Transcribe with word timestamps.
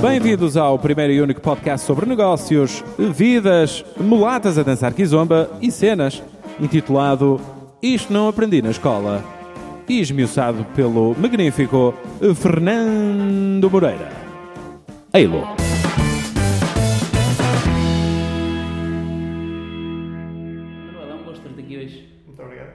Bem-vindos 0.00 0.56
ao 0.56 0.78
primeiro 0.78 1.12
e 1.12 1.20
único 1.20 1.40
podcast 1.40 1.86
sobre 1.86 2.06
negócios, 2.06 2.84
vidas, 2.98 3.84
mulatas 3.98 4.58
a 4.58 4.62
dançar 4.62 4.92
kizomba 4.92 5.50
e 5.60 5.70
cenas, 5.70 6.22
intitulado 6.60 7.40
Isto 7.82 8.12
Não 8.12 8.28
Aprendi 8.28 8.60
na 8.60 8.70
Escola, 8.70 9.24
e 9.88 10.00
esmiuçado 10.00 10.64
pelo 10.76 11.14
magnífico 11.18 11.94
Fernando 12.34 13.70
Moreira. 13.70 14.10
Eilo. 15.14 15.46
Manuel, 20.92 21.10
é 21.10 21.14
um 21.14 21.24
gosto 21.24 21.40
ter-te 21.42 21.60
aqui 21.60 21.78
hoje. 21.78 22.08
Muito 22.26 22.42
obrigado. 22.42 22.68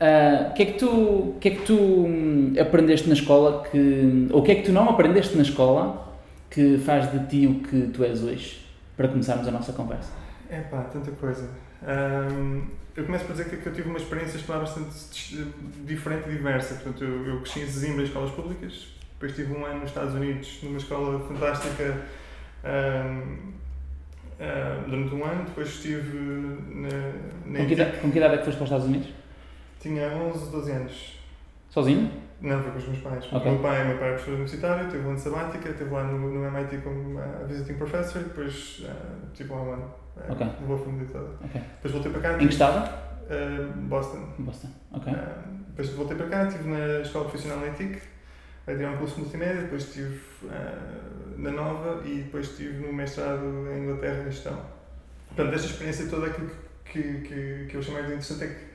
Ah, 0.00 0.48
O 0.50 0.54
que 0.54 0.62
é 0.62 0.66
que 0.66 0.72
tu, 0.78 0.88
o 0.88 1.36
que 1.38 1.48
é 1.48 1.50
que 1.52 1.62
tu 1.66 1.74
hum, 1.74 2.54
aprendeste 2.60 3.08
na 3.08 3.14
escola 3.14 3.64
que, 3.70 4.28
ou 4.32 4.40
o 4.40 4.42
que 4.42 4.52
é 4.52 4.54
que 4.56 4.62
tu 4.62 4.72
não 4.72 4.88
aprendeste 4.88 5.36
na 5.36 5.42
escola 5.42 6.11
que 6.52 6.76
faz 6.78 7.10
de 7.10 7.26
ti 7.26 7.46
o 7.46 7.60
que 7.60 7.88
tu 7.88 8.04
és 8.04 8.22
hoje? 8.22 8.60
Para 8.94 9.08
começarmos 9.08 9.48
a 9.48 9.50
nossa 9.50 9.72
conversa. 9.72 10.12
É 10.50 10.60
pá, 10.60 10.82
tanta 10.82 11.10
coisa. 11.12 11.48
Ahm, 11.82 12.64
eu 12.94 13.06
começo 13.06 13.24
por 13.24 13.32
dizer 13.32 13.48
que, 13.48 13.56
que 13.56 13.66
eu 13.66 13.72
tive 13.72 13.88
uma 13.88 13.96
experiência 13.96 14.36
escolar 14.36 14.60
bastante 14.60 15.46
diferente 15.86 16.28
e 16.28 16.32
diversa. 16.32 16.74
Portanto, 16.74 17.02
eu, 17.02 17.26
eu 17.26 17.40
cresci 17.40 17.60
em 17.60 17.66
Zimbra 17.66 18.02
em 18.02 18.04
escolas 18.04 18.30
públicas, 18.32 18.88
depois 19.14 19.34
tive 19.34 19.54
um 19.54 19.64
ano 19.64 19.80
nos 19.80 19.88
Estados 19.88 20.14
Unidos 20.14 20.58
numa 20.62 20.76
escola 20.76 21.26
fantástica 21.26 22.02
ahm, 22.62 23.52
ahm, 24.38 24.90
durante 24.90 25.14
um 25.14 25.24
ano, 25.24 25.44
depois 25.44 25.68
estive 25.68 26.18
na, 26.18 26.88
na 27.46 27.58
Com 27.60 27.66
que, 27.66 27.72
idade, 27.72 27.98
com 27.98 28.10
que 28.12 28.18
idade 28.18 28.34
é 28.34 28.38
que 28.38 28.44
foste 28.44 28.58
para 28.58 28.64
os 28.64 28.70
Estados 28.70 28.86
Unidos? 28.86 29.08
Tinha 29.80 30.06
11, 30.08 30.50
12 30.50 30.70
anos. 30.70 31.18
Sozinho? 31.70 32.10
Não, 32.42 32.60
foi 32.60 32.72
com 32.72 32.78
os 32.78 32.88
meus 32.88 32.98
pais. 32.98 33.24
Ok. 33.32 33.40
O 33.50 33.54
meu 33.54 33.62
pai, 33.62 33.84
meu 33.86 33.98
pai 33.98 34.08
é 34.08 34.12
professor 34.12 34.32
universitário, 34.32 34.90
teve 34.90 35.06
um 35.06 35.10
ano 35.10 35.18
sabática, 35.18 35.68
esteve 35.68 35.90
lá 35.90 36.02
no, 36.04 36.18
no 36.18 36.44
MIT 36.44 36.78
como 36.78 37.18
uh, 37.18 37.46
visiting 37.46 37.74
professor, 37.74 38.22
depois 38.22 38.84
uh, 38.84 39.26
tive 39.32 39.50
lá 39.52 39.62
um 39.62 39.72
ano. 39.74 39.84
Uh, 40.16 40.32
Ok. 40.32 40.46
Levou 40.60 40.76
a 40.76 40.78
família 40.80 41.08
toda. 41.12 41.28
Depois 41.42 41.94
voltei 41.94 42.12
para 42.12 42.20
cá. 42.20 42.34
Em 42.34 42.46
que 42.48 42.52
estado? 42.52 42.88
uh, 43.30 43.72
Boston. 43.82 44.28
Boston. 44.38 44.68
Ok. 44.92 45.12
Uh, 45.12 45.16
depois 45.68 45.88
voltei 45.90 46.16
para 46.16 46.26
cá, 46.28 46.44
estive 46.48 46.68
na 46.68 47.00
Escola 47.00 47.24
Profissional 47.26 47.60
na 47.60 47.68
ETIC, 47.68 48.02
a 48.66 48.74
tirar 48.74 48.90
um 48.90 48.96
curso 48.98 49.20
multimédia, 49.20 49.62
depois 49.62 49.84
estive 49.84 50.20
na 51.38 51.50
Nova 51.50 52.02
e 52.04 52.22
depois 52.22 52.50
estive 52.50 52.86
no 52.86 52.92
mestrado 52.92 53.44
em 53.72 53.84
Inglaterra 53.84 54.20
em 54.20 54.30
gestão. 54.30 54.60
Portanto, 55.28 55.50
desta 55.50 55.66
experiência 55.68 56.06
toda, 56.08 56.26
aquilo 56.26 56.50
que, 56.84 57.02
que, 57.02 57.66
que 57.68 57.74
eu 57.74 57.80
achei 57.80 57.94
mais 57.94 58.06
interessante 58.06 58.44
é 58.44 58.46
que 58.48 58.71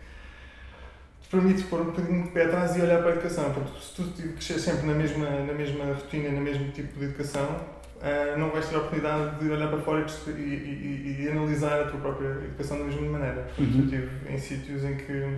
permite 1.29 1.63
pôr 1.63 1.81
um 1.81 1.85
bocadinho 1.85 2.23
de 2.23 2.29
pé 2.29 2.45
atrás 2.45 2.75
e 2.77 2.81
olhar 2.81 2.99
para 2.99 3.09
a 3.09 3.13
educação. 3.13 3.53
Porque 3.53 3.79
se 3.79 3.93
tu 3.95 4.03
crescer 4.33 4.59
sempre 4.59 4.87
na 4.87 4.93
mesma, 4.93 5.29
na 5.29 5.53
mesma 5.53 5.85
rotina, 5.85 6.29
no 6.29 6.41
mesmo 6.41 6.71
tipo 6.71 6.97
de 6.99 7.05
educação, 7.05 7.59
ah, 8.01 8.35
não 8.37 8.49
vais 8.51 8.67
ter 8.67 8.75
a 8.75 8.79
oportunidade 8.79 9.39
de 9.39 9.49
olhar 9.51 9.67
para 9.69 9.79
fora 9.79 10.05
e, 10.27 10.31
e, 10.31 11.17
e- 11.23 11.29
analisar 11.29 11.81
a 11.81 11.85
tua 11.85 11.99
própria 11.99 12.27
educação 12.27 12.77
da 12.79 12.85
mesma 12.85 13.01
maneira. 13.09 13.43
Portanto, 13.55 13.59
Uhum. 13.73 13.79
eu 13.79 13.83
estive 13.85 14.33
em 14.33 14.37
sítios 14.37 14.83
em 14.83 14.95
que, 14.95 15.37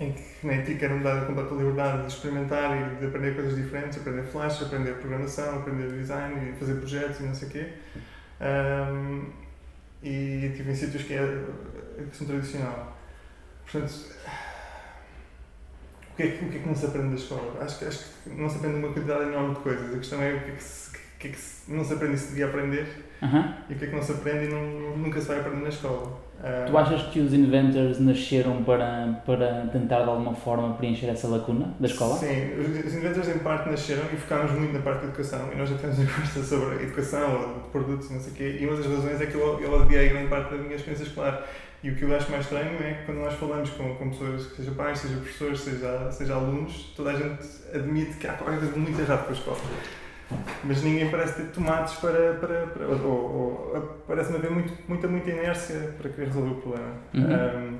em 0.00 0.12
que 0.12 0.46
na 0.46 0.52
ética 0.54 0.86
era-me 0.86 1.02
dada 1.04 1.22
a 1.22 1.24
completa 1.26 1.54
liberdade 1.54 2.02
de 2.02 2.12
experimentar 2.12 2.76
e 2.76 2.96
de 3.00 3.06
aprender 3.06 3.34
coisas 3.34 3.56
diferentes, 3.56 3.98
aprender 3.98 4.22
flash, 4.22 4.62
aprender 4.62 4.92
programação, 4.94 5.58
aprender 5.58 5.88
design 5.88 6.50
e 6.50 6.58
fazer 6.58 6.74
projetos 6.76 7.20
e 7.20 7.22
não 7.24 7.34
sei 7.34 7.48
o 7.48 7.50
quê. 7.50 7.68
Ahm, 8.40 9.24
e 10.02 10.46
estive 10.46 10.70
em 10.70 10.74
sítios 10.74 11.02
que 11.04 11.14
é 11.14 11.18
a 11.18 12.00
educação 12.00 12.26
tradicional. 12.26 12.96
Portanto, 13.70 13.92
o 16.14 16.16
que, 16.16 16.22
é 16.22 16.28
que, 16.28 16.44
o 16.44 16.48
que 16.48 16.56
é 16.58 16.60
que 16.60 16.66
não 16.68 16.74
se 16.74 16.86
aprende 16.86 17.08
da 17.08 17.14
escola? 17.16 17.52
Acho 17.60 17.78
que, 17.78 17.84
acho 17.86 17.98
que 18.24 18.30
não 18.40 18.48
se 18.48 18.56
aprende 18.58 18.78
uma 18.78 18.88
quantidade 18.88 19.24
enorme 19.24 19.54
de 19.54 19.60
coisas. 19.60 19.94
A 19.94 19.98
questão 19.98 20.22
é 20.22 20.32
o 20.34 20.40
que 20.40 20.50
é 20.50 20.54
que, 20.54 20.62
se, 20.62 20.90
que, 21.18 21.28
é 21.28 21.30
que 21.30 21.36
se- 21.38 21.72
não 21.72 21.84
se 21.84 21.92
aprende 21.94 22.14
e 22.14 22.18
se 22.18 22.28
devia 22.28 22.46
aprender 22.46 22.86
Aham. 23.22 23.54
e 23.68 23.72
o 23.74 23.76
que 23.76 23.84
é 23.84 23.88
que 23.88 23.94
não 23.96 24.02
se 24.02 24.12
aprende 24.12 24.44
e 24.46 24.48
não, 24.48 24.96
nunca 24.96 25.20
se 25.20 25.26
vai 25.28 25.40
aprender 25.40 25.62
na 25.62 25.68
escola. 25.68 26.22
Ah, 26.42 26.66
Tu 26.68 26.76
achas 26.76 27.02
que 27.04 27.20
os 27.20 27.32
inventors 27.32 27.98
nasceram 28.00 28.62
para, 28.64 29.22
para 29.24 29.66
tentar 29.72 30.02
de 30.02 30.10
alguma 30.10 30.34
forma 30.34 30.74
preencher 30.74 31.06
essa 31.08 31.26
lacuna 31.28 31.74
da 31.80 31.86
escola? 31.86 32.16
Sim, 32.18 32.52
os, 32.60 32.84
os 32.86 32.94
inventores 32.94 33.28
em 33.34 33.38
parte 33.38 33.70
nasceram 33.70 34.02
e 34.12 34.16
focámos 34.16 34.52
muito 34.52 34.72
na 34.74 34.80
parte 34.80 35.00
da 35.00 35.04
educação 35.08 35.50
e 35.52 35.56
nós 35.56 35.68
já 35.70 35.76
temos 35.78 35.96
uma 35.98 36.06
conversa 36.10 36.42
sobre 36.44 36.82
educação 36.84 37.40
ou 37.40 37.70
produtos 37.70 38.10
e 38.10 38.14
não 38.14 38.20
sei 38.20 38.32
o 38.32 38.34
quê 38.34 38.58
e 38.60 38.66
uma 38.66 38.76
das 38.76 38.86
razões 38.86 39.20
é 39.20 39.26
que 39.26 39.34
eu, 39.36 39.58
eu 39.60 39.72
odiei 39.72 40.08
grande 40.10 40.28
parte 40.28 40.50
da 40.50 40.58
minha 40.58 40.74
experiência 40.76 41.04
escolar 41.04 41.42
e 41.84 41.90
o 41.90 41.94
que 41.94 42.02
eu 42.02 42.16
acho 42.16 42.30
mais 42.30 42.44
estranho 42.44 42.82
é 42.82 42.94
que 42.94 43.04
quando 43.04 43.18
nós 43.18 43.34
falamos 43.34 43.68
com, 43.68 43.94
com 43.96 44.08
pessoas, 44.08 44.42
seja 44.56 44.70
pais, 44.70 45.00
seja 45.00 45.16
professores, 45.16 45.60
seja, 45.60 46.10
seja 46.10 46.34
alunos, 46.34 46.94
toda 46.96 47.10
a 47.10 47.14
gente 47.14 47.46
admite 47.74 48.16
que 48.16 48.26
há 48.26 48.32
qualquer 48.32 48.58
coisa 48.58 48.74
muito 48.74 48.98
errado 48.98 49.24
com 49.26 49.30
a 49.30 49.34
escola. 49.34 49.58
Mas 50.64 50.82
ninguém 50.82 51.10
parece 51.10 51.42
ter 51.42 51.52
tomates 51.52 51.96
para. 51.96 52.34
para, 52.40 52.66
para 52.68 52.86
ou, 52.86 53.74
ou, 53.74 54.02
parece-me 54.08 54.38
haver 54.38 54.50
muito, 54.50 54.72
muita, 54.88 55.06
muita 55.06 55.30
inércia 55.30 55.94
para 55.98 56.08
querer 56.08 56.28
resolver 56.28 56.52
o 56.52 56.54
problema. 56.62 56.94
Uhum. 57.12 57.74
Um, 57.74 57.78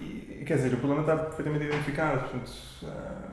e, 0.00 0.42
quer 0.46 0.56
dizer, 0.56 0.72
o 0.72 0.78
problema 0.78 1.02
está 1.02 1.16
perfeitamente 1.16 1.66
identificado. 1.66 2.20
Portanto, 2.20 2.52
ah, 2.84 3.32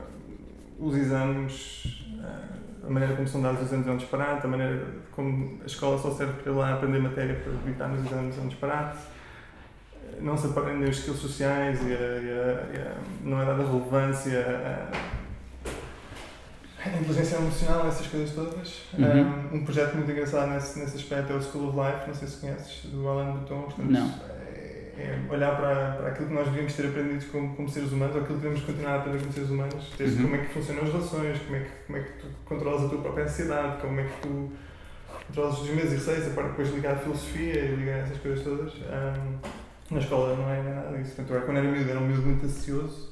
os 0.78 0.96
exames, 0.98 2.04
ah, 2.22 2.86
a 2.86 2.90
maneira 2.90 3.16
como 3.16 3.26
são 3.26 3.40
dados 3.40 3.62
os 3.62 3.68
exames 3.68 3.88
é 3.88 3.90
um 3.90 3.96
disparate, 3.96 4.44
a 4.44 4.50
maneira 4.50 4.86
como 5.12 5.60
a 5.62 5.66
escola 5.66 5.96
só 5.96 6.10
serve 6.10 6.42
para 6.42 6.52
ir 6.52 6.54
lá 6.54 6.74
aprender 6.74 6.98
matéria 6.98 7.36
para 7.36 7.52
evitar 7.54 7.88
nos 7.88 8.04
exames 8.04 8.36
é 8.36 8.40
um 8.42 8.48
disparate. 8.48 8.98
Não 10.20 10.36
se 10.36 10.46
aprendem 10.46 10.88
os 10.88 10.98
skills 10.98 11.18
sociais 11.20 11.80
e, 11.82 11.92
a- 11.92 11.96
e 11.96 12.30
a- 12.30 12.66
e 12.74 12.80
a- 12.82 12.96
não 13.22 13.40
é 13.40 13.44
dada 13.46 13.62
relevância 13.64 14.40
a- 14.40 15.18
a 16.84 16.88
inteligência 17.00 17.36
emocional, 17.36 17.86
essas 17.88 18.06
coisas 18.06 18.34
todas. 18.34 18.82
Uhum. 18.98 19.58
Um, 19.58 19.64
projeto 19.64 19.94
muito 19.96 20.10
engraçado 20.10 20.50
nesse, 20.50 20.78
nesse 20.78 20.96
aspecto 20.96 21.32
é 21.32 21.36
o 21.36 21.42
School 21.42 21.68
of 21.68 21.76
Life, 21.78 22.06
não 22.08 22.14
sei 22.14 22.28
se 22.28 22.36
conheces, 22.38 22.84
do 22.90 23.06
Alan 23.08 23.32
Bouton. 23.32 23.62
Portanto, 23.62 23.90
Não. 23.90 24.08
É, 24.98 25.00
é 25.00 25.18
olhar 25.32 25.56
para, 25.56 25.92
para 25.92 26.08
aquilo 26.08 26.28
que 26.28 26.34
nós 26.34 26.46
devíamos 26.46 26.72
ter 26.74 26.86
aprendido 26.86 27.24
como, 27.30 27.54
como 27.54 27.68
seres 27.68 27.92
humanos, 27.92 28.16
ou 28.16 28.22
aquilo 28.22 28.38
que 28.38 28.42
devemos 28.44 28.64
continuar 28.66 28.92
a 28.92 28.96
aprender 28.98 29.18
como 29.20 29.32
seres 29.32 29.50
humanos, 29.50 29.92
desde 29.98 30.16
Uhum. 30.16 30.22
como 30.30 30.34
é 30.36 30.38
que 30.44 30.52
funcionam 30.54 30.82
as 30.82 30.88
relações, 30.88 31.38
como 31.42 31.56
é, 31.56 31.60
que, 31.60 31.70
como 31.86 31.98
é 31.98 32.02
que 32.02 32.12
tu 32.18 32.26
controlas 32.44 32.84
a 32.84 32.88
tua 32.88 32.98
própria 33.02 33.24
ansiedade, 33.24 33.80
como 33.80 34.00
é 34.00 34.04
que 34.04 34.20
tu 34.22 34.52
controlas 35.26 35.58
os 35.60 35.70
medos 35.70 35.92
e 35.92 35.94
receios, 35.96 36.26
a 36.26 36.30
parte 36.30 36.48
depois 36.50 36.74
ligar 36.74 36.94
à 36.94 36.96
filosofia 36.96 37.54
e 37.60 37.76
ligar 37.76 37.94
a 37.94 37.98
essas 37.98 38.16
coisas 38.18 38.42
todas. 38.44 38.72
Um, 38.74 39.38
na 39.90 39.98
escola 39.98 40.36
não 40.36 40.50
é 40.50 40.62
nada 40.62 40.96
disso. 40.96 41.16
Portanto, 41.16 41.34
eu, 41.34 41.42
quando 41.42 41.56
era 41.58 41.70
miúdo, 41.70 41.90
era 41.90 42.00
um 42.00 42.06
miúdo 42.06 42.22
muito 42.22 42.44
ansioso, 42.44 43.08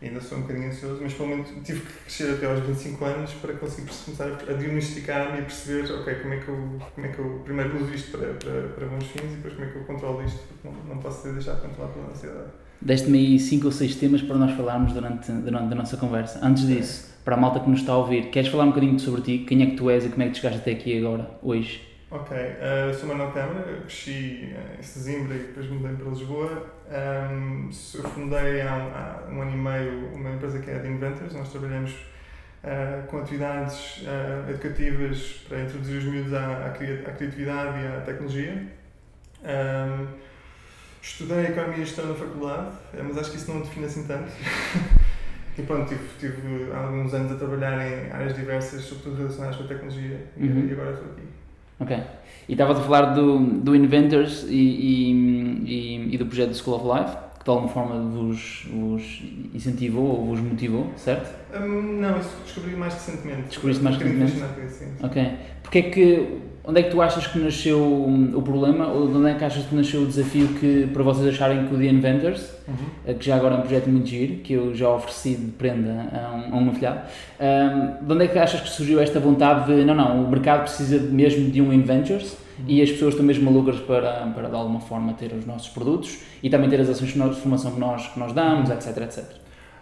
ainda 0.00 0.20
sou 0.20 0.38
um 0.38 0.42
bocadinho 0.42 0.68
ansioso, 0.68 1.00
mas 1.02 1.14
pelo 1.14 1.28
menos 1.28 1.48
tive 1.64 1.80
que 1.80 1.92
crescer 2.04 2.34
até 2.34 2.46
aos 2.46 2.60
25 2.60 3.04
anos 3.04 3.32
para 3.34 3.54
conseguir 3.54 3.90
começar 4.04 4.26
a 4.26 4.52
diagnosticar-me 4.52 5.38
e 5.38 5.42
perceber, 5.42 5.92
ok, 5.92 6.14
como 6.16 6.34
é 6.34 6.36
que 6.38 6.48
eu, 6.48 6.80
como 6.94 7.06
é 7.06 7.08
que 7.10 7.18
eu 7.18 7.42
primeiro 7.44 7.82
uso 7.82 7.94
isto 7.94 8.16
para, 8.16 8.34
para, 8.34 8.68
para 8.68 8.86
bons 8.86 9.04
fins 9.06 9.32
e 9.32 9.36
depois 9.36 9.54
como 9.54 9.66
é 9.66 9.70
que 9.70 9.78
eu 9.78 9.84
controlo 9.84 10.24
isto, 10.24 10.40
porque 10.48 10.68
não, 10.68 10.94
não 10.94 11.02
posso 11.02 11.22
ser 11.22 11.32
deixado 11.32 11.62
controlar 11.62 11.88
pela 11.92 12.06
ansiedade. 12.06 12.50
Deste-me 12.80 13.18
aí 13.18 13.38
5 13.40 13.66
ou 13.66 13.72
6 13.72 13.96
temas 13.96 14.22
para 14.22 14.36
nós 14.36 14.52
falarmos 14.52 14.92
durante, 14.92 15.32
durante 15.32 15.72
a 15.72 15.74
nossa 15.74 15.96
conversa. 15.96 16.38
Antes 16.46 16.66
disso, 16.66 17.12
para 17.24 17.34
a 17.34 17.38
malta 17.38 17.58
que 17.58 17.68
nos 17.68 17.80
está 17.80 17.92
a 17.92 17.96
ouvir, 17.98 18.30
queres 18.30 18.48
falar 18.50 18.64
um 18.64 18.68
bocadinho 18.68 18.98
sobre 19.00 19.22
ti? 19.22 19.38
Quem 19.38 19.62
é 19.62 19.66
que 19.66 19.76
tu 19.76 19.90
és 19.90 20.04
e 20.04 20.08
como 20.10 20.22
é 20.22 20.26
que 20.26 20.32
te 20.32 20.40
chegaste 20.40 20.60
até 20.60 20.70
aqui 20.70 20.96
agora, 20.96 21.28
hoje? 21.42 21.87
Ok, 22.10 22.34
eh, 22.34 22.90
sou 22.98 23.06
Manuel 23.08 23.32
Câmara, 23.32 23.80
cresci 23.82 24.50
eh, 24.56 24.76
em 24.78 24.82
Sesimbra 24.82 25.34
e 25.34 25.40
depois 25.40 25.68
mudei 25.68 25.94
para 25.94 26.08
Lisboa. 26.08 26.66
Ahm, 26.90 27.68
eu 27.94 28.02
fundei 28.04 28.62
há 28.62 28.74
um, 28.76 28.94
há 28.94 29.28
um 29.30 29.42
ano 29.42 29.50
e 29.52 29.56
meio 29.56 30.14
uma 30.14 30.30
empresa 30.30 30.58
que 30.58 30.70
é 30.70 30.76
a 30.76 30.80
The 30.80 30.88
Inventors, 30.88 31.34
nós 31.34 31.50
trabalhamos 31.52 31.94
eh, 32.64 33.02
com 33.08 33.18
atividades 33.18 34.02
eh, 34.06 34.50
educativas 34.50 35.44
para 35.46 35.60
introduzir 35.64 35.98
os 35.98 36.04
miúdos 36.04 36.32
à, 36.32 36.66
à, 36.66 36.70
cria- 36.70 37.04
à 37.06 37.12
criatividade 37.12 37.78
e 37.78 37.86
à 37.86 38.00
tecnologia. 38.00 38.66
Ahm, 39.44 40.06
estudei 41.02 41.44
Economia 41.44 41.76
e 41.76 41.84
Gestão 41.84 42.06
na 42.06 42.14
faculdade, 42.14 42.70
mas 43.06 43.18
acho 43.18 43.30
que 43.32 43.36
isso 43.36 43.52
não 43.52 43.60
define 43.60 43.84
assim 43.84 44.06
tanto. 44.06 44.30
E 45.58 45.62
pronto, 45.62 45.88
tive, 45.88 46.04
tive 46.20 46.72
alguns 46.72 47.12
anos 47.12 47.32
a 47.32 47.34
trabalhar 47.34 47.84
em 47.84 48.12
áreas 48.12 48.32
diversas, 48.36 48.80
sobretudo 48.82 49.16
relacionadas 49.16 49.56
com 49.56 49.64
a 49.64 49.66
tecnologia, 49.66 50.24
Uhum. 50.36 50.68
e 50.68 50.72
agora 50.72 50.92
estou 50.92 51.10
aqui. 51.10 51.22
Ok. 51.80 51.96
E 52.48 52.52
estavas 52.52 52.78
a 52.78 52.82
falar 52.82 53.14
do, 53.14 53.38
do 53.38 53.76
Inventors 53.76 54.44
e, 54.48 54.54
e, 54.54 55.12
e, 55.66 56.14
e 56.14 56.18
do 56.18 56.26
projeto 56.26 56.54
School 56.54 56.76
of 56.76 56.86
Life, 56.86 57.16
que 57.38 57.44
de 57.44 57.50
alguma 57.50 57.68
forma 57.68 58.00
vos, 58.10 58.66
vos 58.72 59.22
incentivou 59.54 60.06
ou 60.06 60.26
vos 60.26 60.40
motivou, 60.40 60.90
certo? 60.96 61.30
Hum, 61.54 61.98
não, 62.00 62.18
isso 62.18 62.30
descobri 62.44 62.74
mais 62.74 62.94
recentemente. 62.94 63.48
Descobriste 63.48 63.82
mais 63.84 63.96
Um 63.96 63.98
recentemente? 63.98 64.70
sim. 64.70 64.86
Ok. 65.02 65.32
Porque 65.62 65.78
é 65.78 65.82
que, 65.82 66.38
onde 66.68 66.80
é 66.80 66.82
que 66.82 66.90
tu 66.90 67.00
achas 67.00 67.26
que 67.26 67.38
nasceu 67.38 67.82
hum, 67.82 68.30
o 68.34 68.42
problema 68.42 68.88
ou 68.88 69.08
de 69.08 69.16
onde 69.16 69.30
é 69.30 69.34
que 69.34 69.42
achas 69.42 69.64
que 69.64 69.74
nasceu 69.74 70.02
o 70.02 70.06
desafio 70.06 70.48
que, 70.48 70.86
para 70.92 71.02
vocês 71.02 71.26
acharem 71.34 71.66
que 71.66 71.74
o 71.74 71.78
The 71.78 71.86
Inventors, 71.86 72.58
Uhum. 72.68 72.74
eh, 73.06 73.14
que 73.14 73.24
já 73.24 73.36
agora 73.36 73.54
é 73.54 73.58
um 73.58 73.60
projeto 73.62 73.88
muito 73.88 74.06
giro, 74.06 74.34
que 74.42 74.52
eu 74.52 74.74
já 74.74 74.90
ofereci 74.90 75.34
de 75.34 75.50
prenda 75.52 76.06
a 76.12 76.34
um, 76.34 76.54
a 76.54 76.58
um 76.58 76.68
afilhado, 76.68 77.00
hum, 77.40 78.06
de 78.06 78.12
onde 78.12 78.24
é 78.26 78.28
que 78.28 78.38
achas 78.38 78.60
que 78.60 78.68
surgiu 78.68 79.00
esta 79.00 79.18
vontade 79.18 79.74
de, 79.74 79.84
não, 79.86 79.94
não, 79.94 80.24
o 80.24 80.30
mercado 80.30 80.64
precisa 80.64 80.98
mesmo 80.98 81.50
de 81.50 81.62
um 81.62 81.72
Inventors 81.72 82.36
e 82.66 82.82
as 82.82 82.90
pessoas 82.90 83.14
estão 83.14 83.24
mesmo 83.24 83.50
malucas 83.50 83.80
para, 83.80 84.26
para 84.34 84.48
de 84.48 84.54
alguma 84.54 84.80
forma 84.80 85.14
ter 85.14 85.32
os 85.32 85.46
nossos 85.46 85.68
produtos 85.70 86.18
e 86.42 86.50
também 86.50 86.68
ter 86.68 86.80
as 86.80 86.90
ações 86.90 87.12
de 87.14 87.40
formação 87.40 87.70
que 87.72 87.80
nós, 87.80 88.08
que 88.08 88.18
nós 88.18 88.32
damos, 88.34 88.68
etc, 88.68 88.98
etc. 88.98 89.24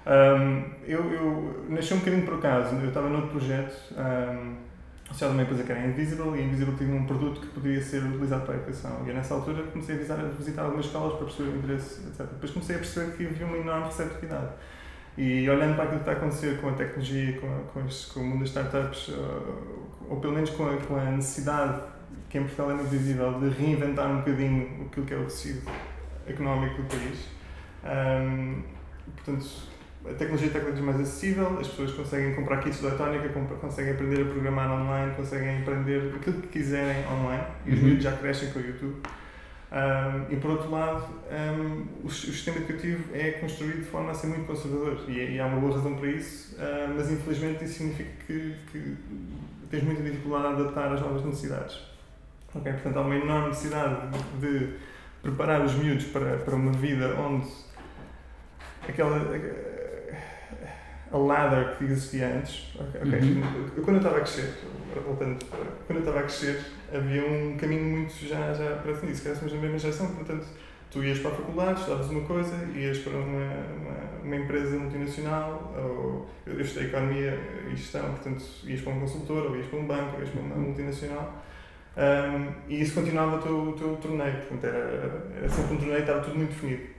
Hum, 0.07 0.63
eu, 0.87 1.13
eu 1.13 1.65
nasci 1.69 1.95
um 1.95 1.99
bocadinho 1.99 2.25
por 2.25 2.35
acaso, 2.35 2.77
eu 2.77 2.87
estava 2.89 3.09
noutro 3.09 3.31
projeto 3.31 3.75
hum, 3.99 4.55
associado 5.09 5.33
a 5.33 5.37
uma 5.37 5.43
empresa 5.43 5.63
que 5.63 5.73
era 5.73 5.87
Invisible 5.87 6.31
e 6.37 6.41
a 6.41 6.43
Invisible 6.43 6.77
tinha 6.77 6.95
um 6.95 7.07
produto 7.07 7.41
que 7.41 7.47
poderia 7.49 7.83
ser 7.83 8.03
utilizado 8.03 8.45
para 8.45 8.55
a 8.55 8.57
educação. 8.57 9.03
E 9.05 9.09
eu, 9.09 9.15
nessa 9.15 9.35
altura, 9.35 9.63
comecei 9.65 9.95
a 9.95 9.99
visitar, 9.99 10.21
a 10.21 10.29
visitar 10.29 10.63
algumas 10.63 10.87
escolas 10.87 11.15
para 11.15 11.27
perceber 11.27 11.51
o 11.51 11.57
interesse, 11.57 12.01
etc. 12.09 12.27
Depois 12.33 12.51
comecei 12.53 12.77
a 12.77 12.79
perceber 12.79 13.17
que 13.17 13.27
havia 13.27 13.47
uma 13.47 13.57
enorme 13.57 13.87
receptividade. 13.87 14.51
E 15.17 15.49
olhando 15.49 15.75
para 15.77 15.85
aquilo 15.85 16.01
que 16.01 16.11
está 16.11 16.13
a 16.13 16.15
acontecer 16.17 16.61
com 16.61 16.69
a 16.69 16.73
tecnologia, 16.73 17.41
com, 17.41 17.47
a, 17.47 17.59
com, 17.73 17.87
este, 17.87 18.13
com 18.13 18.21
o 18.21 18.25
mundo 18.25 18.41
das 18.41 18.49
startups, 18.49 19.09
ou, 19.09 20.11
ou 20.11 20.21
pelo 20.21 20.35
menos 20.35 20.51
com 20.51 20.69
a, 20.69 20.77
com 20.77 20.97
a 20.97 21.05
necessidade, 21.13 21.81
que 22.29 22.39
em 22.39 22.43
Portugal 22.43 22.73
é 22.73 22.75
muito 22.75 22.91
visível, 22.91 23.41
de 23.41 23.49
reinventar 23.49 24.11
um 24.11 24.19
bocadinho 24.19 24.87
aquilo 24.87 25.07
que 25.07 25.15
é 25.15 25.17
o 25.17 25.25
tecido 25.25 25.71
económico 26.27 26.83
do 26.83 26.89
país. 26.89 27.29
Um, 27.85 28.63
portanto, 29.15 29.47
a 30.09 30.15
tecnologia 30.15 30.47
está 30.49 30.61
cada 30.61 30.73
vez 30.73 30.85
mais 30.85 31.01
acessível, 31.01 31.59
as 31.61 31.69
pessoas 31.69 31.93
conseguem 31.93 32.35
comprar 32.35 32.59
kits 32.59 32.81
de 32.81 32.87
eletrónica, 32.87 33.29
conseguem 33.61 33.93
aprender 33.93 34.23
a 34.23 34.25
programar 34.27 34.71
online, 34.71 35.15
conseguem 35.15 35.59
aprender 35.63 36.15
aquilo 36.15 36.43
que 36.43 36.49
quiserem 36.49 37.05
online 37.09 37.45
e 37.65 37.75
os 37.75 37.83
uhum. 37.83 38.01
já 38.01 38.13
crescem 38.13 38.51
com 38.53 38.59
o 38.59 38.63
YouTube. 38.63 38.97
Um, 39.67 40.33
e 40.33 40.37
por 40.37 40.53
outro 40.53 40.71
lado, 40.71 41.05
um, 41.29 41.87
o, 42.05 42.07
o, 42.07 42.11
sistema 42.11 42.59
educativo 42.59 43.03
é 43.13 43.33
construído 43.33 43.81
de 43.81 43.87
forma 43.87 44.13
a 44.13 44.15
ser 44.15 44.29
muito 44.29 44.47
conservador 44.47 45.01
e, 45.09 45.35
e 45.35 45.41
há 45.41 45.47
uma 45.47 45.59
boa 45.59 45.75
razão 45.75 45.97
para 45.97 46.09
isso, 46.09 46.55
uh, 46.55 46.95
mas 46.97 47.11
infelizmente 47.11 47.65
isso 47.65 47.79
significa 47.79 48.11
que, 48.27 48.55
que 48.71 48.97
tens 49.69 49.83
muita 49.83 50.03
dificuldade 50.03 50.47
a 50.47 50.51
adaptar 50.51 50.93
às 50.93 51.01
novas 51.01 51.25
necessidades. 51.25 51.81
Okay? 52.55 52.73
Portanto, 52.73 52.97
há 52.97 53.01
uma 53.01 53.17
enorme 53.17 53.49
necessidade 53.49 54.09
de, 54.41 54.67
de 54.67 54.73
preparar 55.21 55.61
os 55.63 55.75
miúdos 55.75 56.05
para, 56.07 56.37
para 56.37 56.55
uma 56.55 56.73
vida 56.73 57.17
onde 57.17 57.49
aquela 58.89 59.19
a 61.17 61.19
ladder 61.19 61.77
que 61.77 61.85
existia 61.85 62.29
antes. 62.37 62.75
Okay, 62.75 63.21
uhum. 63.21 63.71
Quando 63.83 63.97
eu 63.97 63.97
estava 63.97 64.17
a 64.19 64.21
crescer, 64.21 64.55
voltando, 65.05 65.45
quando 65.87 65.97
eu 65.97 66.01
estava 66.01 66.21
a 66.21 66.23
crescer, 66.23 66.61
havia 66.93 67.25
um 67.25 67.57
caminho 67.57 67.85
muito 67.85 68.13
já, 68.27 68.53
já 68.53 68.77
parece 68.83 69.07
nisso, 69.07 69.23
que 69.23 69.29
éramos 69.29 69.53
na 69.53 69.61
mesma 69.61 69.79
geração, 69.79 70.15
portanto, 70.15 70.47
tu 70.91 71.03
ias 71.03 71.19
para 71.19 71.31
a 71.31 71.35
faculdade, 71.35 71.81
estudavas 71.81 72.11
uma 72.11 72.21
coisa, 72.23 72.55
ias 72.75 72.99
para 72.99 73.17
uma, 73.17 73.25
uma, 73.27 74.23
uma 74.23 74.37
empresa 74.37 74.79
multinacional, 74.79 75.75
ou 75.77 76.29
eu 76.47 76.61
estudei 76.61 76.89
economia 76.89 77.39
e 77.71 77.77
gestão, 77.77 78.11
portanto, 78.11 78.45
ias 78.65 78.81
para 78.81 78.93
um 78.93 79.01
consultor, 79.01 79.47
ou 79.47 79.57
ias 79.57 79.67
para 79.67 79.79
um 79.79 79.87
banco, 79.87 80.15
ou 80.15 80.21
ias 80.21 80.31
para 80.31 80.41
uma 80.41 80.57
multinacional. 80.57 81.43
Um, 81.97 82.53
e 82.69 82.83
isso 82.83 82.95
continuava 82.95 83.37
o 83.37 83.39
teu, 83.39 83.59
o 83.71 83.73
teu 83.73 83.97
torneio, 83.97 84.37
portanto, 84.37 84.65
era, 84.65 85.29
era 85.39 85.49
sempre 85.49 85.75
um 85.75 85.79
torneio, 85.79 86.01
estava 86.01 86.21
tudo 86.21 86.37
muito 86.37 86.51
definido. 86.51 86.96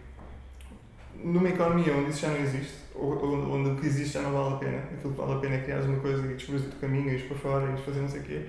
Numa 1.24 1.50
economia 1.50 1.94
onde 1.96 2.12
isso 2.12 2.22
já 2.22 2.30
não 2.30 2.38
existe, 2.38 2.76
onde 2.96 3.70
o 3.70 3.76
que 3.76 3.88
existe 3.88 4.14
já 4.14 4.22
não 4.22 4.32
vale 4.32 4.56
a 4.56 4.58
pena. 4.58 4.78
Aquilo 4.78 5.14
que 5.14 5.20
vale 5.20 5.34
a 5.34 5.38
pena 5.38 5.56
é 5.56 5.62
criar 5.62 5.82
uma 5.82 6.00
coisa 6.00 6.26
e 6.26 6.36
descobrir 6.36 6.62
o 6.62 6.70
teu 6.70 6.80
caminho, 6.80 7.10
e 7.10 7.16
ir 7.16 7.28
para 7.28 7.38
fora, 7.38 7.74
e 7.74 7.82
fazer 7.82 8.02
não 8.02 8.10
sei 8.10 8.22
o 8.22 8.24
quê. 8.24 8.46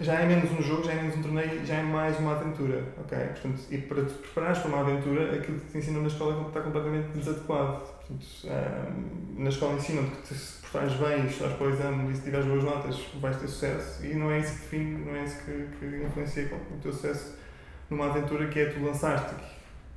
Já 0.00 0.14
é 0.14 0.26
menos 0.26 0.50
um 0.50 0.60
jogo, 0.60 0.82
já 0.82 0.92
é 0.92 0.96
menos 0.96 1.16
um 1.16 1.22
torneio, 1.22 1.64
já 1.64 1.76
é 1.76 1.82
mais 1.82 2.18
uma 2.18 2.32
aventura, 2.32 2.82
ok? 2.98 3.16
Portanto, 3.16 3.60
e 3.70 3.78
para 3.78 4.04
te 4.04 4.12
preparares 4.14 4.58
para 4.58 4.68
uma 4.68 4.80
aventura, 4.80 5.36
aquilo 5.36 5.60
que 5.60 5.70
te 5.70 5.78
ensinam 5.78 6.02
na 6.02 6.08
escola 6.08 6.48
está 6.48 6.60
completamente 6.60 7.16
desadequado. 7.16 7.80
Portanto, 7.80 8.26
um, 8.44 9.42
na 9.42 9.48
escola 9.48 9.74
ensinam-te 9.74 10.16
que 10.16 10.34
se 10.34 10.60
portares 10.62 10.94
bem, 10.94 11.26
estudares 11.26 11.56
para 11.56 11.66
o 11.66 11.70
exame 11.70 12.10
e 12.10 12.16
se 12.16 12.22
tiveres 12.22 12.46
boas 12.46 12.64
notas, 12.64 13.00
vais 13.20 13.36
ter 13.36 13.46
sucesso. 13.46 14.04
E 14.04 14.14
não 14.14 14.30
é 14.32 14.40
isso 14.40 14.54
que 14.54 14.60
define, 14.62 15.04
não 15.04 15.14
é 15.14 15.24
isso 15.24 15.44
que, 15.44 15.68
que 15.78 15.86
influencia 16.04 16.50
o 16.72 16.78
teu 16.80 16.92
sucesso 16.92 17.36
numa 17.88 18.06
aventura 18.06 18.48
que 18.48 18.58
é 18.58 18.66
tu 18.66 18.84
lançaste, 18.84 19.34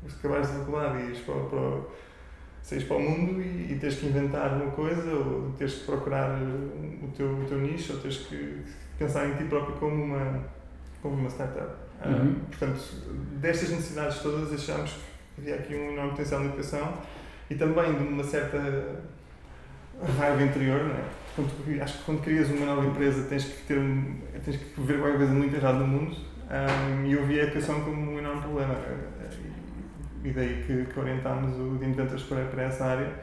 que 0.05 0.13
acabares 0.19 0.47
de 0.47 0.57
faculdade 0.57 0.97
e 0.97 1.05
ires 1.07 1.19
para, 1.19 1.35
para 1.35 1.81
saís 2.61 2.83
para 2.83 2.97
o 2.97 3.01
mundo 3.01 3.41
e, 3.41 3.73
e 3.73 3.77
tens 3.79 3.95
que 3.95 4.07
inventar 4.07 4.53
uma 4.53 4.71
coisa, 4.71 5.09
ou 5.13 5.51
tens 5.57 5.75
que 5.75 5.85
procurar 5.85 6.37
o 6.41 7.07
teu, 7.15 7.27
o 7.27 7.45
teu 7.45 7.59
nicho, 7.59 7.93
ou 7.93 7.99
tens 7.99 8.17
que 8.17 8.61
pensar 8.99 9.27
em 9.27 9.35
ti 9.35 9.45
próprio 9.45 9.75
como 9.77 10.03
uma, 10.03 10.43
como 11.01 11.15
uma 11.15 11.29
startup. 11.29 11.69
Ah, 12.01 12.09
uhum. 12.09 12.35
portanto, 12.49 12.79
destas 13.39 13.69
necessidades 13.69 14.19
todas, 14.19 14.53
achamos 14.53 14.91
que 15.35 15.41
havia 15.41 15.55
aqui 15.55 15.75
um 15.75 15.93
enorme 15.93 16.11
potencial 16.11 16.41
de 16.41 16.47
educação 16.47 16.93
e 17.49 17.55
também 17.55 17.93
de 17.93 18.03
uma 18.03 18.23
certa 18.23 19.01
raiva 20.17 20.43
interior, 20.43 20.83
não 20.83 20.95
é? 20.95 21.03
Quando, 21.35 21.81
acho 21.81 21.99
que 21.99 22.03
quando 22.03 22.21
crias 22.21 22.49
uma 22.49 22.65
nova 22.65 22.85
empresa 22.85 23.27
tens 23.29 23.45
que, 23.45 23.61
ter 23.63 23.79
tens 24.43 24.57
que 24.57 24.81
ver 24.81 24.99
qualquer 24.99 25.17
coisa 25.17 25.33
muito 25.33 25.55
errada 25.55 25.77
no 25.77 25.87
mundo 25.87 26.15
um, 26.49 27.05
e 27.05 27.13
eu 27.13 27.25
vi 27.25 27.39
a 27.39 27.43
educação 27.43 27.81
como 27.81 28.13
um 28.13 28.17
enorme 28.17 28.41
problema 28.41 28.73
e 30.27 30.31
daí 30.31 30.63
que, 30.65 30.85
que 30.91 30.99
orientámos 30.99 31.57
o 31.57 31.83
Inventors 31.83 32.23
para, 32.23 32.45
para 32.45 32.63
essa 32.63 32.85
área 32.85 33.13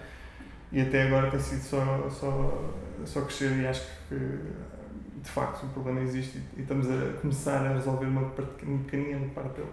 e 0.72 0.80
até 0.80 1.02
agora 1.02 1.30
tem 1.30 1.38
sido 1.40 1.62
só, 1.62 2.08
só, 2.08 2.72
só 3.04 3.20
crescer 3.22 3.60
e 3.60 3.66
acho 3.66 3.82
que 4.08 4.14
de 4.16 5.30
facto 5.30 5.64
o 5.64 5.68
problema 5.68 6.00
existe 6.00 6.40
e, 6.56 6.62
estamos 6.62 6.86
a 6.90 7.20
começar 7.20 7.66
a 7.66 7.74
resolver 7.74 8.06
uma, 8.06 8.22
uma 8.22 8.78
pequenina 8.84 9.26
parte 9.34 9.56
dele. 9.56 9.68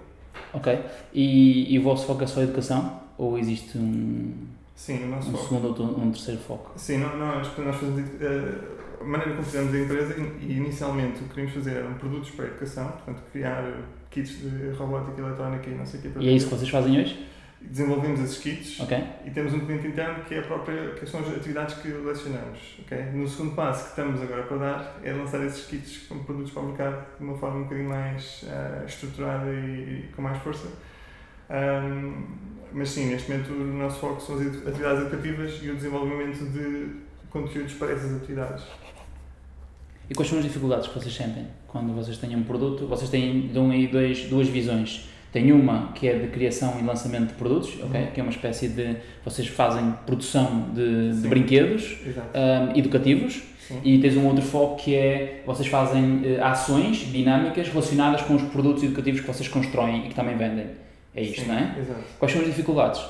Ok. 0.53 0.79
E, 1.13 1.73
e 1.73 1.79
o 1.79 1.83
vosso 1.83 2.05
foco 2.05 2.23
é 2.23 2.27
só 2.27 2.41
a 2.41 2.43
educação? 2.43 3.01
Ou 3.17 3.37
existe 3.37 3.77
um, 3.77 4.33
Sim, 4.75 5.05
o 5.05 5.07
nosso 5.07 5.29
um 5.29 5.33
foco. 5.33 5.43
segundo 5.43 5.81
ou 5.81 5.99
um 5.99 6.11
terceiro 6.11 6.41
foco? 6.41 6.71
Sim, 6.75 6.97
nós, 6.97 7.57
nós 7.57 7.75
fazemos 7.75 8.21
eh, 8.21 8.59
a 8.99 9.03
maneira 9.03 9.33
como 9.33 9.43
fizemos 9.43 9.73
a 9.73 9.79
empresa 9.79 10.15
e 10.39 10.53
inicialmente 10.53 11.19
o 11.19 11.23
que 11.23 11.29
queríamos 11.29 11.53
fazer 11.53 11.77
eram 11.77 11.93
produtos 11.95 12.31
para 12.31 12.45
a 12.45 12.47
educação, 12.49 12.87
portanto 12.89 13.21
criar 13.31 13.63
kits 14.11 14.41
de 14.41 14.69
robótica 14.77 15.19
eletrónica 15.19 15.69
e 15.69 15.73
não 15.73 15.85
sei 15.85 15.99
o 15.99 16.03
quê. 16.03 16.09
E 16.19 16.29
é 16.29 16.31
isso 16.33 16.47
que 16.47 16.55
vocês 16.55 16.69
fazem 16.69 16.99
hoje? 16.99 17.27
Desenvolvemos 17.61 18.19
esses 18.19 18.37
kits 18.39 18.79
okay. 18.79 19.03
e 19.23 19.29
temos 19.29 19.53
um 19.53 19.59
cliente 19.59 19.87
interno 19.87 20.23
que 20.23 20.33
é 20.33 20.39
a 20.39 20.41
própria, 20.41 20.91
que 20.91 21.05
são 21.05 21.21
as 21.21 21.27
atividades 21.29 21.75
que 21.75 21.87
lecionamos. 21.89 22.79
Okay? 22.85 23.03
No 23.13 23.27
segundo 23.27 23.55
passo 23.55 23.83
que 23.83 23.89
estamos 23.91 24.21
agora 24.21 24.43
para 24.43 24.57
dar 24.57 24.99
é 25.03 25.13
lançar 25.13 25.43
esses 25.45 25.65
kits 25.67 26.07
como 26.07 26.23
produtos 26.23 26.51
para 26.51 26.63
o 26.63 26.67
mercado 26.67 27.05
de 27.17 27.23
uma 27.23 27.37
forma 27.37 27.59
um 27.59 27.63
bocadinho 27.63 27.89
mais 27.89 28.43
uh, 28.43 28.85
estruturada 28.85 29.49
e, 29.51 30.07
e, 30.09 30.09
com 30.15 30.21
mais 30.21 30.37
força. 30.39 30.67
Um, 31.49 32.25
mas 32.73 32.89
sim, 32.89 33.07
neste 33.07 33.29
momento 33.29 33.51
o 33.51 33.73
nosso 33.77 33.99
foco 33.99 34.21
são 34.21 34.35
as 34.35 34.41
atividades 34.67 35.01
educativas 35.01 35.59
e 35.61 35.69
o 35.69 35.75
desenvolvimento 35.75 36.43
de 36.45 36.95
conteúdos 37.29 37.73
para 37.73 37.91
essas 37.91 38.15
atividades. 38.15 38.63
E 40.11 40.13
quais 40.13 40.29
são 40.29 40.39
as 40.39 40.43
dificuldades 40.43 40.89
que 40.89 40.99
vocês 40.99 41.15
sentem 41.15 41.45
quando 41.69 41.93
vocês 41.93 42.17
têm 42.17 42.35
um 42.35 42.43
produto? 42.43 42.85
Vocês 42.85 43.09
têm, 43.09 43.49
dão 43.53 43.71
aí 43.71 43.87
dois, 43.87 44.25
duas 44.25 44.49
visões. 44.49 45.07
Tem 45.31 45.53
uma 45.53 45.93
que 45.93 46.05
é 46.05 46.19
de 46.19 46.27
criação 46.27 46.77
e 46.81 46.83
lançamento 46.83 47.29
de 47.29 47.35
produtos, 47.35 47.69
okay? 47.81 48.01
Uhum. 48.01 48.11
que 48.11 48.19
é 48.19 48.23
uma 48.23 48.31
espécie 48.33 48.67
de. 48.67 48.97
Vocês 49.23 49.47
fazem 49.47 49.93
produção 50.05 50.69
de, 50.73 51.13
de 51.13 51.27
brinquedos 51.29 51.95
um, 52.05 52.77
educativos. 52.77 53.41
Sim. 53.65 53.79
E 53.85 53.99
tens 53.99 54.17
um 54.17 54.27
outro 54.27 54.41
foco 54.43 54.83
que 54.83 54.93
é 54.93 55.43
vocês 55.45 55.69
fazem 55.69 56.03
uh, 56.03 56.43
ações 56.43 56.97
dinâmicas 57.09 57.69
relacionadas 57.69 58.21
com 58.23 58.35
os 58.35 58.41
produtos 58.41 58.83
educativos 58.83 59.21
que 59.21 59.27
vocês 59.27 59.47
constroem 59.47 60.07
e 60.07 60.09
que 60.09 60.15
também 60.15 60.35
vendem. 60.35 60.65
É 61.15 61.23
isto, 61.23 61.43
Sim, 61.43 61.47
não 61.47 61.55
é? 61.55 61.75
Exato. 61.79 62.01
Quais 62.19 62.33
são 62.33 62.41
as 62.41 62.47
dificuldades 62.47 63.01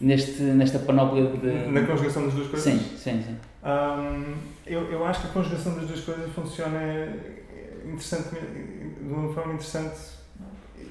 neste, 0.00 0.42
nesta 0.42 0.80
panóplia 0.80 1.26
de. 1.26 1.70
Na 1.70 1.82
conjugação 1.82 2.24
das 2.24 2.34
duas 2.34 2.48
coisas? 2.48 2.72
Sim, 2.72 2.80
sim, 2.96 3.22
sim. 3.22 3.36
Um, 3.62 4.34
eu, 4.66 4.90
eu 4.90 5.04
acho 5.06 5.20
que 5.22 5.26
a 5.28 5.30
conjugação 5.30 5.76
das 5.76 5.86
duas 5.86 6.00
coisas 6.00 6.32
funciona 6.32 6.80
interessante, 7.84 8.30
de 8.30 9.12
uma 9.12 9.32
forma 9.32 9.54
interessante 9.54 9.98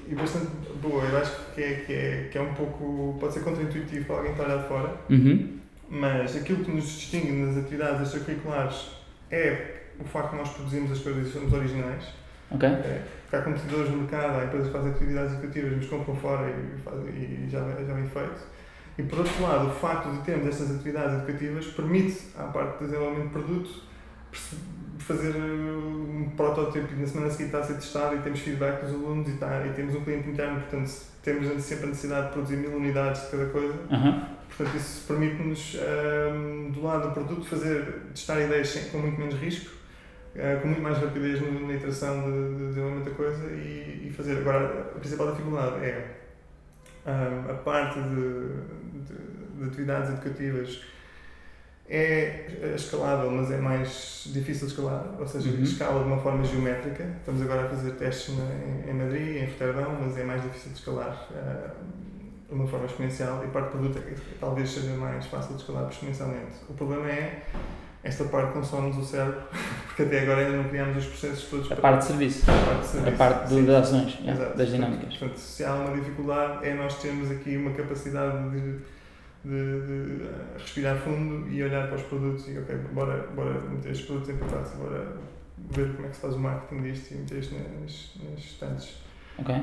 e 0.08 0.14
bastante 0.14 0.48
boa. 0.80 1.04
Eu 1.04 1.18
acho 1.18 1.52
que 1.54 1.62
é, 1.62 1.74
que 1.86 1.92
é, 1.92 2.28
que 2.30 2.38
é 2.38 2.40
um 2.40 2.54
pouco. 2.54 3.16
pode 3.20 3.34
ser 3.34 3.40
contraintuitivo 3.40 4.06
para 4.06 4.16
alguém 4.16 4.34
que 4.34 4.40
está 4.40 4.54
lá 4.54 4.62
de 4.62 4.68
fora, 4.68 4.96
uhum. 5.10 5.58
mas 5.88 6.36
aquilo 6.36 6.64
que 6.64 6.70
nos 6.70 6.84
distingue 6.84 7.32
nas 7.32 7.56
atividades 7.58 8.02
extracurriculares 8.02 8.90
é 9.30 9.82
o 10.00 10.04
facto 10.04 10.30
de 10.30 10.36
nós 10.36 10.48
produzirmos 10.50 10.92
as 10.92 10.98
coisas 10.98 11.28
e 11.28 11.30
somos 11.30 11.52
originais. 11.52 12.04
Okay. 12.50 12.68
É, 12.68 13.02
porque 13.22 13.36
há 13.36 13.42
competidores 13.42 13.90
no 13.90 13.98
mercado, 13.98 14.40
há 14.40 14.44
empresas 14.44 14.66
que 14.66 14.72
fazem 14.72 14.92
atividades 14.92 15.32
educativas, 15.32 15.72
mas 15.76 15.86
compram 15.86 16.16
fora 16.16 16.50
e, 16.50 16.80
fazem, 16.80 17.08
e 17.14 17.48
já, 17.50 17.60
já 17.60 17.94
vem 17.94 18.06
feito. 18.06 18.40
E 18.98 19.02
por 19.02 19.20
outro 19.20 19.42
lado, 19.42 19.68
o 19.68 19.70
facto 19.70 20.10
de 20.10 20.18
termos 20.18 20.46
estas 20.48 20.70
atividades 20.70 21.14
educativas 21.14 21.66
permite, 21.66 22.18
à 22.38 22.44
parte 22.44 22.78
do 22.78 22.84
desenvolvimento 22.84 23.28
de 23.28 23.32
produto, 23.32 23.82
fazer 24.98 25.34
um 25.36 26.30
protótipo 26.36 26.92
e 26.92 27.00
na 27.00 27.06
semana 27.06 27.30
seguinte 27.30 27.48
está 27.48 27.58
a 27.58 27.64
ser 27.64 27.74
testado 27.74 28.16
e 28.16 28.18
temos 28.20 28.40
feedback 28.40 28.82
dos 28.82 28.94
alunos 28.94 29.28
e, 29.28 29.32
tá, 29.32 29.66
e 29.66 29.72
temos 29.72 29.94
um 29.94 30.04
cliente 30.04 30.28
interno, 30.28 30.60
portanto 30.60 30.90
temos 31.22 31.62
sempre 31.62 31.84
a 31.84 31.88
necessidade 31.88 32.26
de 32.28 32.32
produzir 32.32 32.56
mil 32.56 32.70
unidades 32.70 33.22
de 33.22 33.30
cada 33.30 33.46
coisa. 33.46 33.74
Uhum. 33.90 34.24
Portanto, 34.48 34.76
isso 34.76 35.06
permite-nos, 35.06 35.76
um, 35.76 36.70
do 36.70 36.82
lado 36.82 37.08
do 37.08 37.14
produto, 37.14 37.46
fazer, 37.46 38.02
testar 38.12 38.40
ideias 38.40 38.74
com 38.90 38.98
muito 38.98 39.18
menos 39.18 39.34
risco, 39.36 39.70
uh, 40.34 40.60
com 40.60 40.68
muito 40.68 40.82
mais 40.82 40.98
rapidez 40.98 41.40
na 41.40 41.72
iteração 41.72 42.30
de, 42.30 42.58
de 42.58 42.66
desenvolvimento 42.68 43.04
da 43.04 43.14
coisa 43.14 43.44
e, 43.50 44.08
e, 44.08 44.12
fazer. 44.14 44.38
Agora, 44.38 44.90
a 44.94 44.98
principal 44.98 45.30
dificuldade 45.30 45.84
é 45.84 46.21
a 47.04 47.54
parte 47.54 48.00
de, 48.00 49.02
de, 49.04 49.58
de 49.58 49.64
atividades 49.64 50.10
educativas 50.10 50.82
é 51.88 52.74
escalável, 52.74 53.30
mas 53.30 53.50
é 53.50 53.58
mais 53.58 54.24
difícil 54.32 54.66
de 54.66 54.72
escalar, 54.72 55.04
ou 55.18 55.26
seja, 55.26 55.50
uhum. 55.50 55.62
escala 55.62 56.02
de 56.02 56.06
uma 56.06 56.18
forma 56.18 56.44
geométrica. 56.44 57.04
Estamos 57.18 57.42
agora 57.42 57.66
a 57.66 57.68
fazer 57.68 57.92
testes 57.92 58.36
na, 58.36 58.90
em 58.90 58.94
Madrid, 58.94 59.42
em 59.42 59.46
Roterdão, 59.46 59.98
mas 60.00 60.16
é 60.16 60.24
mais 60.24 60.42
difícil 60.42 60.72
de 60.72 60.78
escalar 60.78 61.28
uh, 61.30 61.70
de 62.48 62.54
uma 62.54 62.66
forma 62.66 62.86
exponencial 62.86 63.44
e 63.44 63.48
parte 63.48 63.70
produto 63.70 63.98
é, 63.98 64.14
talvez 64.38 64.70
seja 64.70 64.94
mais 64.94 65.26
fácil 65.26 65.54
de 65.54 65.60
escalar 65.60 65.90
exponencialmente. 65.90 66.56
O 66.68 66.74
problema 66.74 67.10
é 67.10 67.42
esta 68.02 68.24
parte 68.24 68.52
consome-nos 68.52 68.98
o 68.98 69.04
cérebro, 69.04 69.42
porque 69.94 70.02
até 70.04 70.22
agora 70.22 70.40
ainda 70.46 70.56
não 70.56 70.64
criámos 70.70 70.96
os 70.96 71.04
processos 71.06 71.44
todos 71.50 71.66
A 71.66 71.74
para 71.76 71.82
parte 71.82 71.98
de 72.00 72.04
serviço. 72.06 72.50
a 72.50 72.54
parte 72.64 72.80
de 72.80 72.86
serviço. 72.86 73.14
A 73.14 73.18
parte 73.18 73.48
do- 73.54 73.66
das 73.66 73.86
ações, 73.88 74.14
yeah, 74.20 74.32
Exato. 74.32 74.56
das 74.56 74.68
Portanto- 74.70 74.72
dinâmicas. 74.90 75.16
Portanto, 75.18 75.36
se 75.38 75.64
há 75.64 75.74
uma 75.74 75.94
dificuldade, 75.96 76.66
é 76.66 76.74
nós 76.74 76.94
termos 77.02 77.30
aqui 77.30 77.56
uma 77.56 77.70
capacidade 77.72 78.50
de, 78.50 78.60
de- 79.44 79.86
de, 79.86 80.24
eh, 80.24 80.28
respirar 80.58 80.96
fundo 80.98 81.48
e 81.50 81.62
olhar 81.62 81.86
para 81.88 81.96
os 81.96 82.02
produtos 82.04 82.48
e, 82.48 82.58
ok, 82.58 82.74
bora, 82.94 83.26
bora 83.34 83.60
meter 83.60 83.90
estes 83.92 84.06
produtos 84.06 84.30
em 84.30 84.36
pacote, 84.38 84.70
bora 84.76 85.12
ver 85.70 85.92
como 85.94 86.06
é 86.06 86.10
que 86.10 86.16
se 86.16 86.22
faz 86.22 86.34
o 86.34 86.38
marketing 86.38 86.82
disto 86.82 87.12
e 87.12 87.14
meter 87.18 87.38
isto 87.38 87.54
nas, 87.54 88.10
nas 88.30 88.38
estantes. 88.44 88.88
Ok. 89.38 89.54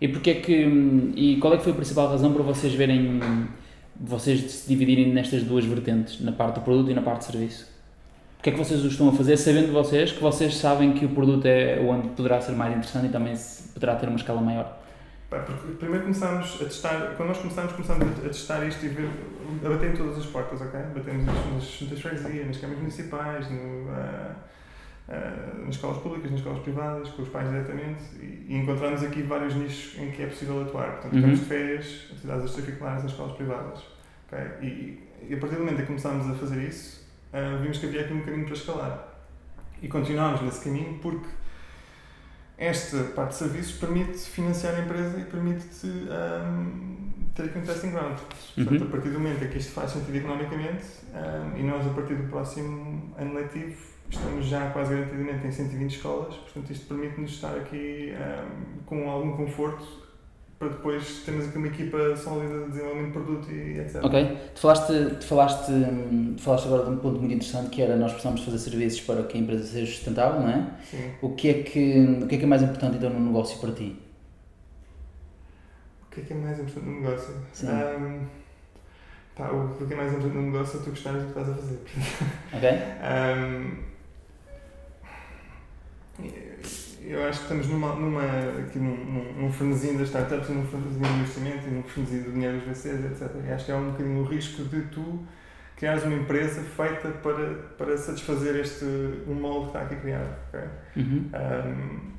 E 0.00 0.08
porque 0.08 0.30
é 0.30 0.34
que. 0.34 0.64
hum, 0.66 1.12
E 1.14 1.36
qual 1.38 1.54
é 1.54 1.56
que 1.56 1.62
foi 1.64 1.72
a 1.72 1.76
principal 1.76 2.08
razão 2.08 2.32
para 2.34 2.42
vocês 2.42 2.74
verem. 2.74 3.20
vocês 4.02 4.40
se 4.50 4.68
dividirem 4.68 5.12
nestas 5.12 5.42
duas 5.42 5.64
vertentes, 5.64 6.20
na 6.20 6.32
parte 6.32 6.54
do 6.56 6.60
produto 6.62 6.90
e 6.90 6.94
na 6.94 7.02
parte 7.02 7.20
de 7.20 7.24
serviço? 7.32 7.70
Porque 8.40 8.48
é 8.48 8.52
que 8.54 8.58
vocês 8.58 8.82
o 8.82 8.86
estão 8.86 9.10
a 9.10 9.12
fazer 9.12 9.36
sabendo 9.36 9.70
vocês 9.70 10.12
que 10.12 10.22
vocês 10.22 10.56
sabem 10.56 10.94
que 10.94 11.04
o 11.04 11.10
produto 11.10 11.44
é 11.44 11.78
onde 11.78 12.08
poderá 12.08 12.40
ser 12.40 12.52
mais 12.52 12.72
interessante 12.74 13.08
e 13.08 13.10
também 13.10 13.34
poderá 13.74 13.96
ter 13.96 14.08
uma 14.08 14.16
escala 14.16 14.40
maior? 14.40 14.80
Porque 15.28 15.52
primeiro 15.78 16.04
começámos 16.04 16.54
a 16.54 16.64
testar, 16.64 17.14
quando 17.18 17.28
nós 17.28 17.36
começámos, 17.38 17.72
começámos 17.72 18.06
a 18.24 18.28
testar 18.28 18.66
isto 18.66 18.82
e 18.86 18.88
ver, 18.88 19.10
a 19.62 19.68
bater 19.68 19.90
em 19.90 19.92
todas 19.94 20.16
as 20.16 20.24
portas, 20.24 20.58
ok? 20.62 20.80
Batemos 20.94 21.26
nas, 21.26 21.36
nas 21.52 21.64
juntas 21.64 21.98
de 21.98 22.02
freguesia, 22.02 22.46
nas 22.46 22.56
câmaras 22.56 22.80
municipais, 22.80 23.50
no, 23.50 23.90
ah, 23.90 24.34
ah, 25.10 25.52
nas 25.58 25.74
escolas 25.74 25.98
públicas, 25.98 26.30
nas 26.30 26.40
escolas 26.40 26.60
privadas, 26.60 27.10
com 27.10 27.20
os 27.20 27.28
pais 27.28 27.46
diretamente 27.46 28.02
e, 28.22 28.46
e 28.48 28.56
encontramos 28.56 29.02
aqui 29.02 29.20
vários 29.20 29.54
nichos 29.54 30.00
em 30.00 30.10
que 30.12 30.22
é 30.22 30.26
possível 30.26 30.62
atuar. 30.62 30.92
Portanto, 30.92 31.14
Uhum. 31.14 31.20
campos 31.20 31.40
de 31.40 31.44
férias, 31.44 32.06
atividades 32.10 32.44
extracurriculares 32.46 33.02
nas 33.02 33.12
escolas 33.12 33.36
privadas, 33.36 33.80
ok? 34.32 34.38
E, 34.62 34.98
e 35.28 35.34
a 35.34 35.36
partir 35.36 35.56
do 35.56 35.60
momento 35.60 35.76
em 35.76 35.80
que 35.82 35.86
começámos 35.88 36.26
a 36.30 36.34
fazer 36.34 36.66
isso, 36.66 37.09
ah, 37.32 37.58
vimos 37.60 37.78
que 37.78 37.86
havia 37.86 38.02
aqui 38.02 38.12
um 38.12 38.22
caminho 38.22 38.44
para 38.44 38.54
escalar. 38.54 39.08
E 39.82 39.88
continuámos 39.88 40.42
nesse 40.42 40.62
caminho 40.62 40.98
porque 41.00 41.28
esta 42.58 43.04
parte 43.14 43.30
de 43.30 43.36
serviços 43.36 43.72
permite 43.78 44.18
financiar 44.18 44.74
a 44.74 44.80
empresa 44.80 45.18
e 45.18 45.24
permite-te 45.24 45.86
um, 45.86 47.08
ter 47.34 47.44
aqui 47.44 47.58
um 47.58 47.62
testing 47.62 47.90
ground. 47.92 48.18
Portanto, 48.18 48.80
Uhum. 48.82 48.86
a 48.86 48.90
partir 48.90 49.08
do 49.08 49.18
momento 49.18 49.42
em 49.44 49.48
que 49.48 49.58
isto 49.58 49.72
faz 49.72 49.92
sentido 49.92 50.16
economicamente 50.16 50.84
um, 51.14 51.56
e 51.56 51.62
nós, 51.62 51.86
a 51.86 51.90
partir 51.90 52.14
do 52.16 52.28
próximo 52.28 53.14
ano 53.16 53.32
letivo, 53.34 53.80
estamos 54.10 54.44
já 54.44 54.68
quase 54.72 54.92
garantidamente 54.94 55.46
em 55.46 55.50
120 55.52 55.96
escolas, 55.96 56.34
portanto, 56.34 56.70
isto 56.70 56.86
permite-nos 56.86 57.30
estar 57.30 57.56
aqui 57.56 58.12
um, 58.12 58.82
com 58.84 59.08
algum 59.08 59.36
conforto 59.36 59.99
para 60.60 60.68
depois 60.68 61.22
termos 61.24 61.48
aqui 61.48 61.56
uma 61.56 61.68
equipa 61.68 62.14
sólida 62.14 62.64
de 62.64 62.72
desenvolvimento 62.72 63.06
de 63.06 63.12
produto 63.12 63.50
e 63.50 63.80
etc. 63.80 64.04
Ok. 64.04 64.38
Tu 64.54 64.60
falaste, 64.60 64.92
tu 65.18 65.26
falaste, 65.26 65.72
hum, 65.72 66.34
tu 66.36 66.42
falaste 66.42 66.66
agora 66.66 66.84
de 66.84 66.90
um 66.90 66.96
ponto 66.98 67.18
muito 67.18 67.32
interessante 67.32 67.70
que 67.70 67.80
era 67.80 67.96
nós 67.96 68.12
precisamos 68.12 68.44
fazer 68.44 68.58
serviços 68.58 69.00
para 69.00 69.22
que 69.22 69.38
a 69.38 69.40
empresa 69.40 69.64
seja 69.64 69.90
sustentável, 69.90 70.38
não 70.42 70.50
é? 70.50 70.70
Sim. 70.84 71.12
O 71.22 71.34
que 71.34 71.48
é 71.48 71.62
que, 71.62 72.20
o 72.22 72.26
que, 72.26 72.34
é, 72.34 72.38
que 72.38 72.44
é 72.44 72.46
mais 72.46 72.62
importante 72.62 72.98
então 72.98 73.08
no 73.08 73.20
negócio 73.20 73.58
para 73.58 73.72
ti? 73.72 73.98
O 76.06 76.10
que 76.14 76.20
é 76.20 76.24
que 76.24 76.32
é 76.34 76.36
mais 76.36 76.60
importante 76.60 76.86
no 76.86 77.00
negócio? 77.00 77.34
Sim. 77.54 77.66
Um, 77.68 78.26
pá, 79.34 79.50
o 79.50 79.86
que 79.86 79.94
é 79.94 79.96
mais 79.96 80.12
importante 80.12 80.36
no 80.36 80.42
negócio 80.42 80.78
é 80.78 80.82
tu 80.82 80.90
gostares 80.90 81.22
do 81.22 81.32
que 81.32 81.40
estás 81.40 81.48
a 81.48 81.54
fazer. 81.54 81.80
Ok? 82.52 82.70
Um, 86.20 86.89
eu 87.02 87.24
acho 87.24 87.38
que 87.38 87.44
estamos 87.44 87.66
numa, 87.68 87.94
numa, 87.94 88.22
aqui 88.58 88.78
num, 88.78 88.96
num, 88.96 89.32
num 89.42 89.52
frenesim 89.52 89.96
das 89.96 90.08
startups, 90.08 90.48
num 90.48 90.66
frenesim 90.66 91.00
do 91.00 91.08
investimento 91.08 91.68
e 91.68 91.70
num 91.70 91.82
frenesim 91.82 92.22
do 92.22 92.32
dinheiro 92.32 92.58
dos 92.58 92.66
VCs, 92.66 93.04
etc. 93.04 93.30
E 93.46 93.52
acho 93.52 93.64
que 93.64 93.72
é 93.72 93.74
um 93.74 93.90
bocadinho 93.90 94.20
o 94.20 94.24
risco 94.24 94.64
de 94.64 94.82
tu 94.82 95.24
criares 95.80 96.04
uma 96.04 96.14
empresa 96.14 96.60
feita 96.62 97.08
para, 97.08 97.54
para 97.78 97.96
satisfazer 97.96 98.54
este 98.56 98.84
um 99.26 99.34
molde 99.34 99.70
que 99.70 99.78
está 99.78 99.80
aqui 99.80 99.96
criado. 99.96 100.36
ok? 100.48 100.60
Uhum. 100.96 101.30
Um, 101.32 102.10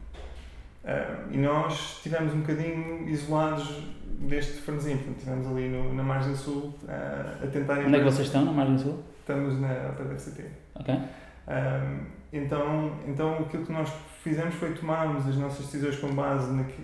um, 0.83 1.31
e 1.31 1.37
nós 1.37 1.97
estivemos 1.97 2.33
um 2.33 2.39
bocadinho 2.39 3.07
isolados 3.07 3.83
deste 4.19 4.53
frenesim. 4.61 4.97
Portanto, 4.97 5.17
estivemos 5.17 5.47
ali 5.47 5.69
no, 5.69 5.93
na 5.93 6.01
margem 6.01 6.35
sul 6.35 6.75
uh, 6.85 7.43
a 7.43 7.47
tentar... 7.47 7.85
Onde 7.85 7.95
é 7.95 7.99
que 7.99 8.05
vocês 8.05 8.25
estão, 8.25 8.45
na 8.45 8.51
margem 8.51 8.79
sul? 8.79 9.03
Estamos 9.19 9.61
na 9.61 9.93
FCT. 10.17 10.43
Ok? 10.73 10.95
Um, 10.95 12.20
então, 12.31 12.99
então 13.07 13.39
aquilo 13.39 13.65
que 13.65 13.71
nós 13.71 13.91
fizemos 14.23 14.55
foi 14.55 14.73
tomarmos 14.73 15.27
as 15.27 15.35
nossas 15.35 15.65
decisões 15.65 15.97
com 15.97 16.13
base 16.13 16.51
naqui, 16.53 16.81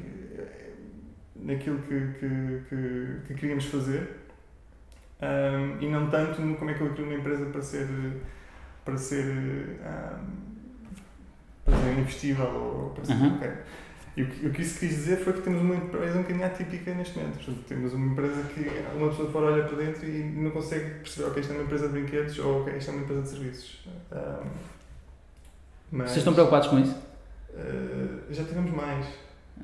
naquilo 1.35 1.79
que, 1.83 1.99
que, 2.19 2.61
que, 2.69 3.21
que 3.27 3.33
queríamos 3.35 3.65
fazer 3.65 4.17
um, 5.21 5.81
e 5.81 5.89
não 5.89 6.09
tanto 6.09 6.41
no 6.41 6.55
como 6.55 6.71
é 6.71 6.73
que 6.73 6.81
eu 6.81 6.93
crio 6.93 7.05
uma 7.05 7.15
empresa 7.15 7.45
para 7.47 7.61
ser 7.61 7.87
para 8.87 8.97
ser, 8.97 9.25
um, 9.25 10.27
para 11.65 11.77
ser 11.77 11.99
investível 11.99 12.45
ou 12.45 12.89
para 12.91 13.03
ser, 13.03 13.13
Uhum. 13.13 13.39
E 14.15 14.23
o 14.23 14.27
que, 14.27 14.47
o 14.47 14.51
que 14.51 14.63
isso 14.63 14.79
quis 14.79 14.89
dizer 14.89 15.17
foi 15.17 15.31
que 15.33 15.41
temos 15.41 15.61
uma 15.61 15.75
empresa 15.75 16.17
um 16.17 16.23
bocadinho 16.23 16.43
atípica 16.47 16.91
neste 16.95 17.19
momento. 17.19 17.35
Portanto, 17.35 17.65
temos 17.67 17.93
uma 17.93 18.13
empresa 18.13 18.41
que 18.51 18.67
uma 18.95 19.09
pessoa 19.09 19.27
de 19.27 19.31
fora 19.31 19.45
olha 19.51 19.63
para 19.65 19.77
dentro 19.77 20.09
e 20.09 20.23
não 20.23 20.49
consegue 20.49 20.89
perceber, 21.01 21.27
ok, 21.27 21.41
isto 21.41 21.53
é 21.53 21.55
uma 21.55 21.63
empresa 21.65 21.87
de 21.87 21.93
brinquedos 21.93 22.39
ou 22.39 22.61
ok, 22.61 22.77
isto 22.77 22.89
é 22.89 22.93
uma 22.95 23.03
empresa 23.03 23.21
de 23.21 23.29
serviços. 23.29 23.87
Um, 24.11 24.49
mas, 25.91 26.07
Vocês 26.09 26.17
estão 26.19 26.33
preocupados 26.33 26.67
com 26.67 26.79
isso? 26.79 26.95
uh, 27.53 28.19
já 28.33 28.43
tivemos 28.43 28.71
mais. 28.71 29.05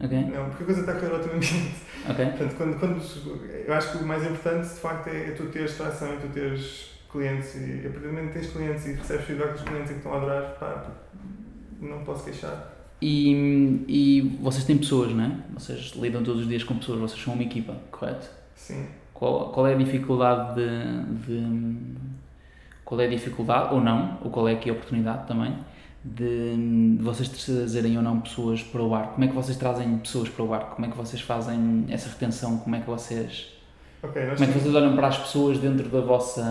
Ok? 0.03 0.17
Não, 0.17 0.45
porque 0.49 0.63
a 0.63 0.65
coisa 0.65 0.79
está 0.81 0.91
a 0.93 0.95
correr 0.95 1.13
otimamente. 1.15 1.75
Ok? 2.09 2.25
Portanto, 2.25 2.55
quando, 2.57 2.79
quando, 2.79 3.65
eu 3.67 3.73
acho 3.73 3.91
que 3.91 4.03
o 4.03 4.07
mais 4.07 4.23
importante, 4.23 4.67
de 4.67 4.79
facto, 4.79 5.07
é, 5.07 5.27
é 5.27 5.31
tu 5.31 5.45
teres 5.47 5.75
tração 5.77 6.13
e 6.15 6.17
tu 6.17 6.27
teres 6.29 6.91
clientes 7.11 7.53
e 7.55 7.81
a 7.85 7.89
partir 7.91 7.99
do 7.99 8.07
momento 8.07 8.33
que 8.33 8.39
tens 8.39 8.51
clientes 8.51 8.85
e 8.87 8.93
recebes 8.93 9.25
feedback 9.25 9.51
dos 9.53 9.61
clientes 9.61 9.89
e 9.91 9.93
que 9.93 9.99
estão 9.99 10.13
a 10.13 10.17
adorar, 10.17 10.55
pá, 10.59 10.85
não 11.79 12.03
posso 12.03 12.23
queixar. 12.25 12.73
E, 13.01 13.83
e 13.87 14.37
vocês 14.41 14.63
têm 14.65 14.77
pessoas, 14.77 15.13
não 15.13 15.25
é? 15.25 15.31
Vocês 15.53 15.91
lidam 15.95 16.23
todos 16.23 16.41
os 16.41 16.47
dias 16.47 16.63
com 16.63 16.75
pessoas, 16.77 16.99
vocês 16.99 17.21
são 17.23 17.33
uma 17.33 17.43
equipa, 17.43 17.75
correto? 17.91 18.27
Sim. 18.55 18.87
Qual, 19.13 19.51
qual 19.51 19.67
é 19.67 19.73
a 19.73 19.77
dificuldade 19.77 20.55
de, 20.55 21.03
de- 21.27 21.95
Qual 22.83 22.99
é 22.99 23.05
a 23.05 23.09
dificuldade, 23.09 23.73
ou 23.75 23.81
não, 23.81 24.17
ou 24.23 24.31
qual 24.31 24.47
é 24.49 24.53
aqui 24.53 24.69
a 24.69 24.73
oportunidade 24.73 25.27
também, 25.27 25.55
de, 26.03 26.95
de 26.97 27.03
vocês 27.03 27.29
trazerem 27.29 27.95
ou 27.97 28.03
não 28.03 28.19
pessoas 28.19 28.61
para 28.61 28.81
o 28.81 28.89
barco? 28.89 29.13
Como 29.13 29.25
é 29.25 29.27
que 29.27 29.35
vocês 29.35 29.57
trazem 29.57 29.97
pessoas 29.99 30.29
para 30.29 30.43
o 30.43 30.47
barco? 30.47 30.75
Como 30.75 30.85
é 30.85 30.89
que 30.89 30.97
vocês 30.97 31.21
fazem 31.21 31.85
essa 31.89 32.09
retenção? 32.09 32.57
Como 32.57 32.75
é 32.75 32.81
que 32.81 32.87
vocês. 32.87 33.53
Ok, 34.01 34.25
nós 34.25 34.37
Como 34.37 34.49
é 34.49 34.53
que 34.53 34.59
vocês 34.59 34.75
olham 34.75 34.95
para 34.95 35.07
as 35.07 35.17
pessoas 35.17 35.57
dentro 35.59 35.87
da 35.87 36.01
vossa. 36.01 36.43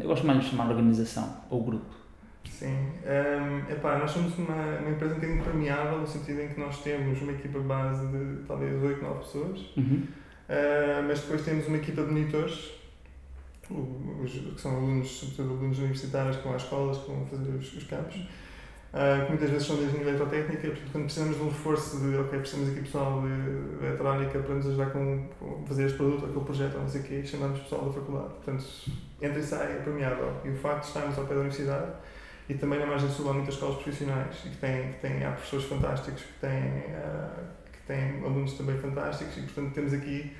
Eu 0.00 0.06
gosto 0.06 0.26
mais 0.26 0.40
de 0.44 0.50
chamar 0.50 0.68
organização, 0.68 1.28
ou 1.50 1.64
grupo. 1.64 2.00
Sim. 2.48 2.76
Um, 3.04 3.72
epá, 3.72 3.98
nós 3.98 4.10
somos 4.10 4.36
uma, 4.38 4.54
uma 4.54 4.90
empresa 4.90 5.14
um 5.14 5.16
bocadinho 5.16 5.42
permeável, 5.42 5.98
no 5.98 6.06
sentido 6.06 6.40
em 6.40 6.48
que 6.48 6.60
nós 6.60 6.82
temos 6.82 7.20
uma 7.22 7.32
equipa 7.32 7.58
base 7.58 8.06
de 8.06 8.42
talvez 8.46 8.82
8, 8.82 9.02
9 9.02 9.18
pessoas, 9.18 9.60
Uhum. 9.76 10.02
uh, 10.48 11.02
mas 11.06 11.20
depois 11.20 11.42
temos 11.42 11.66
uma 11.66 11.78
equipa 11.78 12.02
de 12.02 12.10
monitores, 12.10 12.70
os, 13.70 14.32
que 14.32 14.60
são 14.60 14.76
alunos, 14.76 15.08
sobretudo 15.08 15.50
alunos 15.50 15.78
universitários 15.78 16.36
que 16.36 16.42
vão 16.44 16.54
às 16.54 16.62
escolas, 16.62 16.98
que 16.98 17.10
vão 17.10 17.26
fazer 17.26 17.50
os, 17.50 17.72
os 17.74 17.84
campos, 17.84 18.16
uh, 18.92 19.24
que 19.24 19.28
muitas 19.30 19.50
vezes 19.50 19.66
são 19.66 19.76
desde 19.76 19.98
eletrotécnica, 19.98 20.68
portanto, 20.68 20.92
quando 20.92 21.04
precisamos 21.04 21.36
de 21.36 21.42
um 21.42 21.48
reforço 21.48 22.00
de, 22.00 22.16
ok, 22.16 22.38
precisamos 22.38 22.70
aqui 22.70 22.80
pessoal 22.82 23.22
de 23.22 23.86
eletrónica 23.86 24.38
para 24.38 24.54
nos 24.54 24.66
ajudar 24.66 24.90
com, 24.90 25.28
com 25.38 25.66
fazer 25.66 25.86
este 25.86 25.96
produto, 25.96 26.26
aquele 26.26 26.44
projeto, 26.44 26.78
não 26.78 26.88
sei 26.88 27.00
o 27.00 27.04
quê, 27.04 27.22
chamamos 27.24 27.60
pessoal 27.60 27.86
da 27.86 27.92
faculdade. 27.92 28.28
Portanto, 28.34 28.64
entra 29.20 29.38
e 29.38 29.42
sai, 29.42 29.72
é 29.72 29.76
permeável. 29.76 30.32
E 30.44 30.50
o 30.50 30.56
facto 30.56 30.82
de 30.82 30.86
estarmos 30.88 31.18
ao 31.18 31.24
pé 31.24 31.34
da 31.34 31.40
universidade 31.40 31.92
e 32.48 32.54
também 32.54 32.80
na 32.80 32.86
margem 32.86 33.08
sul 33.08 33.30
há 33.30 33.32
muitas 33.32 33.54
escolas 33.54 33.76
profissionais 33.76 34.36
e 34.44 34.48
que 34.48 34.56
têm, 34.56 34.92
que 34.92 34.98
têm 34.98 35.24
há 35.24 35.30
professores 35.30 35.66
fantásticos, 35.66 36.22
que 36.22 36.40
têm, 36.40 36.94
ah, 36.96 37.44
que 37.70 37.78
têm 37.86 38.24
alunos 38.24 38.54
também 38.54 38.76
fantásticos 38.76 39.36
e, 39.36 39.42
portanto, 39.42 39.72
temos 39.72 39.92
aqui 39.92 40.32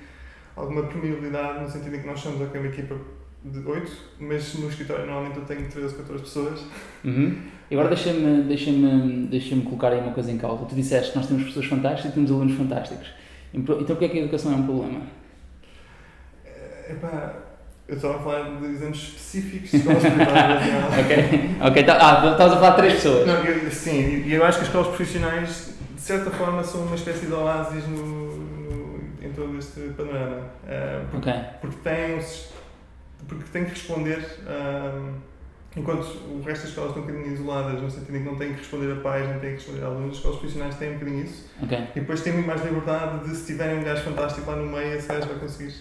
alguma 0.55 0.83
permeabilidade 0.83 1.61
no 1.61 1.69
sentido 1.69 1.95
em 1.95 2.01
que 2.01 2.07
nós 2.07 2.19
somos 2.19 2.41
ok, 2.41 2.59
uma 2.59 2.69
equipa 2.69 2.95
de 3.43 3.59
8, 3.67 3.91
mas 4.19 4.53
no 4.55 4.69
escritório 4.69 5.05
normalmente 5.05 5.37
eu 5.37 5.45
tenho 5.45 5.67
13 5.69 5.93
ou 5.95 6.01
14 6.01 6.23
pessoas. 6.23 6.59
Uhum. 7.03 7.37
E 7.69 7.73
agora 7.73 7.89
deixa-me 7.89 8.43
deixa 8.43 8.69
deixa 9.29 9.55
colocar 9.61 9.89
aí 9.93 9.99
uma 10.01 10.11
coisa 10.11 10.31
em 10.31 10.37
causa. 10.37 10.65
Tu 10.65 10.75
disseste 10.75 11.11
que 11.11 11.17
nós 11.17 11.27
temos 11.27 11.43
pessoas 11.45 11.65
fantásticas 11.65 12.11
e 12.11 12.13
temos 12.15 12.31
alunos 12.31 12.55
fantásticos. 12.57 13.07
Então 13.53 13.75
porquê 13.85 14.05
é 14.05 14.09
que 14.09 14.17
a 14.19 14.21
educação 14.21 14.51
é 14.51 14.55
um 14.55 14.63
problema? 14.65 15.01
Eh, 16.45 16.91
Epá, 16.91 17.33
eu 17.87 17.95
estava 17.95 18.15
a 18.17 18.19
falar 18.19 18.59
de 18.59 18.65
exemplos 18.67 19.01
específicos 19.01 19.71
de 19.71 19.77
escolas 19.77 20.03
privadas. 20.03 20.63
ok, 21.03 21.49
ok, 21.61 21.83
tá, 21.83 21.93
ah, 21.99 22.31
estavas 22.31 22.53
a 22.53 22.55
falar 22.57 22.69
de 22.71 22.75
três 22.77 22.93
pessoas. 22.95 23.27
Não, 23.27 23.43
eu, 23.43 23.71
sim, 23.71 24.23
e 24.25 24.33
eu 24.33 24.45
acho 24.45 24.57
que 24.59 24.63
as 24.63 24.67
escolas 24.69 24.87
profissionais, 24.87 25.73
de 25.95 26.01
certa 26.01 26.29
forma, 26.31 26.63
são 26.63 26.81
uma 26.83 26.95
espécie 26.95 27.25
de 27.25 27.33
oásis 27.33 27.87
no, 27.87 28.05
no- 28.37 28.99
em 29.21 29.31
todo 29.33 29.57
este 29.57 29.79
panorama. 29.97 30.41
Ah, 30.67 31.03
porque, 31.11 31.29
Ok, 31.29 31.41
porque, 31.61 31.77
têm, 31.83 32.15
um 32.17 32.21
porque 33.35 33.51
têm 33.51 33.63
que 33.65 33.71
responder, 33.71 34.19
enquanto 35.75 36.03
o 36.29 36.41
resto 36.43 36.61
das 36.63 36.69
escolas 36.69 36.89
estão 36.91 37.03
um 37.03 37.07
bocadinho 37.07 37.33
isoladas, 37.33 37.81
no 37.81 37.89
sentido 37.89 38.15
em 38.17 38.19
que 38.23 38.29
não 38.29 38.35
têm 38.37 38.49
que 38.53 38.59
responder 38.59 38.91
a 38.91 38.95
pais, 38.97 39.27
não 39.29 39.39
têm 39.39 39.51
que 39.51 39.55
responder 39.57 39.83
a 39.83 39.87
alunos, 39.87 40.09
as 40.11 40.15
escolas 40.17 40.37
profissionais 40.39 40.75
têm 40.75 40.89
um 40.89 40.93
bocadinho 40.95 41.23
isso. 41.23 41.45
ok. 41.63 41.77
E 41.95 41.99
depois 41.99 42.21
têm 42.21 42.33
muito 42.33 42.47
mais 42.47 42.63
liberdade 42.63 43.29
de, 43.29 43.35
se 43.35 43.45
tiverem 43.47 43.79
um 43.79 43.83
gajo 43.83 44.01
fantástico 44.03 44.49
lá 44.49 44.57
no 44.57 44.65
meio, 44.69 44.95
esse 44.95 45.07
gajo 45.07 45.27
vai 45.27 45.39
conseguir 45.39 45.73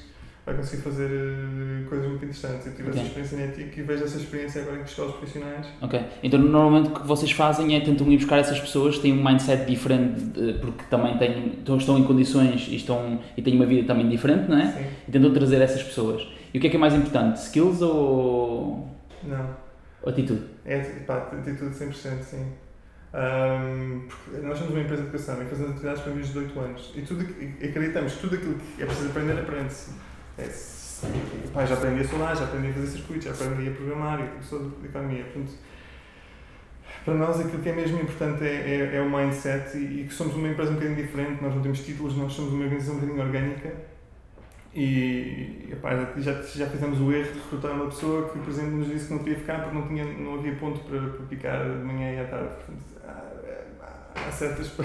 vai 0.46 0.54
conseguir 0.54 0.82
fazer 0.82 1.06
uh, 1.06 1.88
coisas 1.88 2.08
muito 2.08 2.24
interessantes. 2.24 2.66
Eu 2.66 2.72
tive 2.74 2.88
Ok. 2.88 2.98
essa 2.98 3.08
experiência 3.08 3.38
na 3.38 3.44
ETIC 3.44 3.78
e 3.78 3.82
vejo 3.82 4.04
essa 4.04 4.16
experiência 4.16 4.62
agora 4.62 4.78
em 4.78 4.82
escolas 4.82 5.14
profissionais. 5.16 5.66
Ok. 5.82 6.00
Então, 6.22 6.40
normalmente 6.40 6.88
o 6.88 6.92
que 6.94 7.06
vocês 7.06 7.30
fazem 7.30 7.76
é 7.76 7.80
tentam 7.80 8.10
ir 8.10 8.16
buscar 8.16 8.38
essas 8.38 8.58
pessoas 8.58 8.96
que 8.96 9.02
têm 9.02 9.12
um 9.12 9.22
mindset 9.22 9.66
diferente, 9.66 10.18
de- 10.18 10.54
porque 10.54 10.82
também 10.88 11.18
têm, 11.18 11.58
estão- 11.58 11.76
estão 11.76 11.98
em 11.98 12.04
condições 12.04 12.66
e, 12.68 12.76
estão, 12.76 13.20
e 13.36 13.42
têm 13.42 13.54
uma 13.54 13.66
vida 13.66 13.86
também 13.86 14.08
diferente, 14.08 14.48
não 14.48 14.56
é? 14.58 14.66
Sim. 14.72 14.86
E 15.06 15.12
tentam 15.12 15.30
trazer 15.32 15.60
essas 15.60 15.82
pessoas. 15.82 16.26
E 16.52 16.58
o 16.58 16.60
que 16.60 16.66
é 16.66 16.70
que 16.70 16.76
é 16.76 16.78
mais 16.78 16.94
importante? 16.94 17.38
Skills 17.40 17.80
ou 17.80 18.88
Não. 19.22 19.56
atitude? 20.06 20.44
É 20.64 20.78
pá, 21.06 21.28
atitude 21.32 21.74
100%, 21.74 22.22
sim. 22.22 22.52
Porque 24.08 24.46
nós 24.46 24.58
somos 24.58 24.72
uma 24.72 24.80
empresa 24.82 25.02
de 25.02 25.08
educação 25.08 25.42
e 25.42 25.46
fazemos 25.46 25.72
atividades 25.72 26.02
para 26.02 26.12
miúdos 26.12 26.32
de 26.32 26.38
18 26.40 26.60
anos 26.60 26.92
e, 26.94 27.02
tudo, 27.02 27.26
e 27.40 27.66
acreditamos 27.66 28.14
que 28.14 28.20
tudo 28.20 28.36
aquilo 28.36 28.54
que 28.54 28.82
é 28.82 28.86
preciso 28.86 29.08
aprender, 29.08 29.38
aprende-se. 29.38 29.92
É, 30.38 30.48
pá, 31.52 31.64
já 31.66 31.74
aprendi 31.74 32.00
a 32.00 32.08
solar, 32.08 32.36
já 32.36 32.44
aprendi 32.44 32.68
a 32.68 32.72
fazer 32.72 32.86
circuitos, 32.86 33.24
já 33.24 33.30
aprendi 33.32 33.68
a 33.68 33.72
programar 33.72 34.20
e 34.20 34.44
sou 34.44 34.70
de 34.70 34.86
economia. 34.86 35.24
Portanto, 35.24 35.52
para 37.04 37.14
nós 37.14 37.40
aquilo 37.40 37.62
que 37.62 37.68
é 37.68 37.72
mesmo 37.72 38.00
importante 38.00 38.44
é, 38.44 38.90
é, 38.92 38.96
é 38.96 39.00
o 39.00 39.10
mindset 39.10 39.76
e, 39.76 40.02
e 40.02 40.04
que 40.06 40.14
somos 40.14 40.34
uma 40.34 40.48
empresa 40.48 40.70
um 40.70 40.74
bocadinho 40.74 40.96
diferente, 40.96 41.42
nós 41.42 41.54
não 41.54 41.62
temos 41.62 41.80
títulos, 41.84 42.16
nós 42.16 42.32
somos 42.32 42.52
uma 42.52 42.64
organização 42.64 42.94
um 42.94 43.00
bocadinho 43.00 43.24
orgânica 43.24 43.89
e 44.74 45.68
epá, 45.72 45.90
já, 46.18 46.40
já 46.42 46.66
fizemos 46.66 47.00
o 47.00 47.12
erro 47.12 47.32
de 47.32 47.38
recrutar 47.40 47.72
uma 47.72 47.86
pessoa 47.86 48.28
que, 48.28 48.38
por 48.38 48.48
exemplo, 48.48 48.76
nos 48.78 48.88
disse 48.88 49.06
que 49.08 49.12
não 49.14 49.18
queria 49.20 49.38
ficar 49.38 49.62
porque 49.62 49.76
não, 49.76 49.88
tinha, 49.88 50.04
não 50.04 50.34
havia 50.34 50.54
ponto 50.54 50.78
para, 50.80 51.00
para 51.00 51.26
picar 51.26 51.62
de 51.64 51.84
manhã 51.84 52.12
e 52.12 52.20
à 52.20 52.24
tarde. 52.24 52.50
Portanto, 52.54 52.84
há, 53.04 54.28
há- 54.28 54.32
certas. 54.32 54.70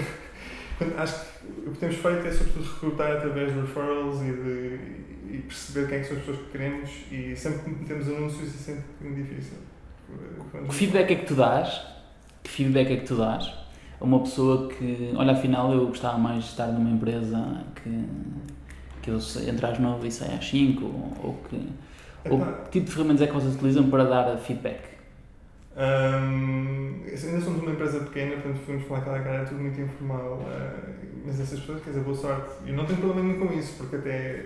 Acho 0.98 1.24
que 1.40 1.68
o 1.68 1.72
que 1.72 1.78
temos 1.78 1.96
feito 1.96 2.26
é, 2.26 2.30
sobretudo, 2.32 2.64
recrutar 2.74 3.12
através 3.16 3.52
de 3.54 3.60
referrals 3.60 4.20
e, 4.20 4.32
de, 4.32 5.36
e 5.36 5.42
perceber 5.46 5.88
quem 5.88 5.98
é 5.98 6.00
que 6.00 6.06
são 6.08 6.16
as 6.16 6.22
pessoas 6.24 6.44
que 6.46 6.52
queremos. 6.52 6.90
E 7.10 7.36
sempre 7.36 7.58
que 7.60 7.70
metemos 7.70 8.08
anúncios 8.08 8.48
é 8.48 8.58
sempre 8.58 8.84
um 9.08 9.14
difícil. 9.14 9.58
Que 10.68 10.74
feedback 10.74 11.10
é 11.12 11.14
que 11.16 11.26
tu 11.26 11.34
dás? 11.34 11.80
Que 12.42 12.50
feedback 12.50 12.90
é 12.92 12.96
que 12.96 13.06
tu 13.06 13.16
dás 13.16 13.50
a 13.98 14.04
uma 14.04 14.20
pessoa 14.20 14.68
que, 14.68 15.12
olha, 15.16 15.32
afinal 15.32 15.72
eu 15.72 15.86
gostava 15.86 16.18
mais 16.18 16.44
de 16.44 16.50
estar 16.50 16.66
numa 16.66 16.90
empresa 16.90 17.64
que, 17.82 18.04
que 19.06 19.10
eu 19.10 19.48
entre 19.48 19.66
às 19.66 19.78
9 19.78 20.08
e 20.08 20.10
saia 20.10 20.36
às 20.36 20.48
5 20.48 20.84
ou, 20.84 21.12
ou 21.22 21.40
que. 21.48 21.68
Ou 22.28 22.40
que 22.40 22.70
tipo 22.72 22.86
de 22.86 22.92
ferramentas 22.92 23.22
é 23.22 23.26
que 23.28 23.34
vocês 23.34 23.54
utilizam 23.54 23.88
para 23.88 24.04
dar 24.04 24.36
feedback? 24.36 24.80
Hum, 25.76 27.02
ainda 27.04 27.40
somos 27.40 27.62
uma 27.62 27.70
empresa 27.70 28.00
pequena, 28.00 28.32
portanto 28.32 28.60
podemos 28.66 28.88
falar 28.88 29.00
cara 29.02 29.16
a 29.18 29.22
cara, 29.22 29.42
é 29.42 29.44
tudo 29.44 29.60
muito 29.60 29.80
informal. 29.80 30.40
uh, 30.40 30.94
mas 31.24 31.40
essas 31.40 31.60
pessoas, 31.60 31.82
quer 31.84 31.90
dizer, 31.90 32.02
boa 32.02 32.16
sorte. 32.16 32.50
Eu 32.66 32.74
não 32.74 32.84
tenho 32.84 32.98
problema 32.98 33.28
nenhum 33.28 33.46
com 33.46 33.54
isso, 33.54 33.74
porque 33.76 33.96
até. 33.96 34.42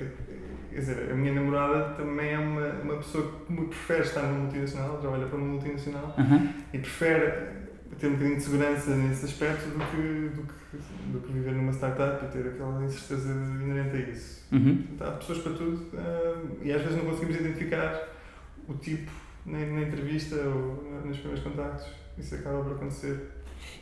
Quer 0.71 0.79
dizer, 0.79 1.11
a 1.11 1.15
minha 1.15 1.33
namorada 1.33 1.95
também 1.95 2.33
é 2.33 2.39
uma, 2.39 2.69
uma 2.83 2.97
pessoa 2.97 3.33
que 3.47 3.53
prefere 3.55 4.03
estar 4.03 4.23
numa 4.23 4.41
multinacional, 4.41 4.99
trabalha 4.99 5.27
para 5.27 5.37
uma 5.37 5.49
multinacional 5.49 6.15
Aham. 6.17 6.49
e 6.73 6.79
prefere 6.79 7.60
ter 8.01 8.07
um 8.07 8.13
bocadinho 8.13 8.37
de 8.39 8.43
segurança 8.43 8.97
nesse 8.97 9.27
aspecto 9.27 9.69
do 9.69 9.79
que, 9.79 10.35
do 10.35 10.43
que, 10.43 11.13
do 11.13 11.21
que 11.21 11.33
viver 11.33 11.53
numa 11.53 11.71
startup 11.71 12.25
e 12.25 12.29
ter 12.29 12.49
aquela 12.49 12.83
incerteza 12.83 13.31
inerente 13.31 13.97
a 13.97 14.01
isso. 14.11 14.47
Uhum. 14.51 14.77
Portanto, 14.77 15.09
há 15.09 15.13
pessoas 15.19 15.39
para 15.41 15.53
tudo 15.53 15.77
uh, 15.93 16.59
e 16.63 16.73
às 16.73 16.81
vezes 16.81 16.97
não 16.97 17.05
conseguimos 17.05 17.37
identificar 17.39 18.09
o 18.67 18.75
tipo 18.75 19.11
na, 19.45 19.59
na 19.59 19.83
entrevista 19.83 20.37
ou 20.37 21.03
nos 21.05 21.19
primeiros 21.19 21.45
contactos. 21.45 21.87
Isso 22.19 22.35
acaba 22.35 22.63
por 22.63 22.73
acontecer. 22.73 23.21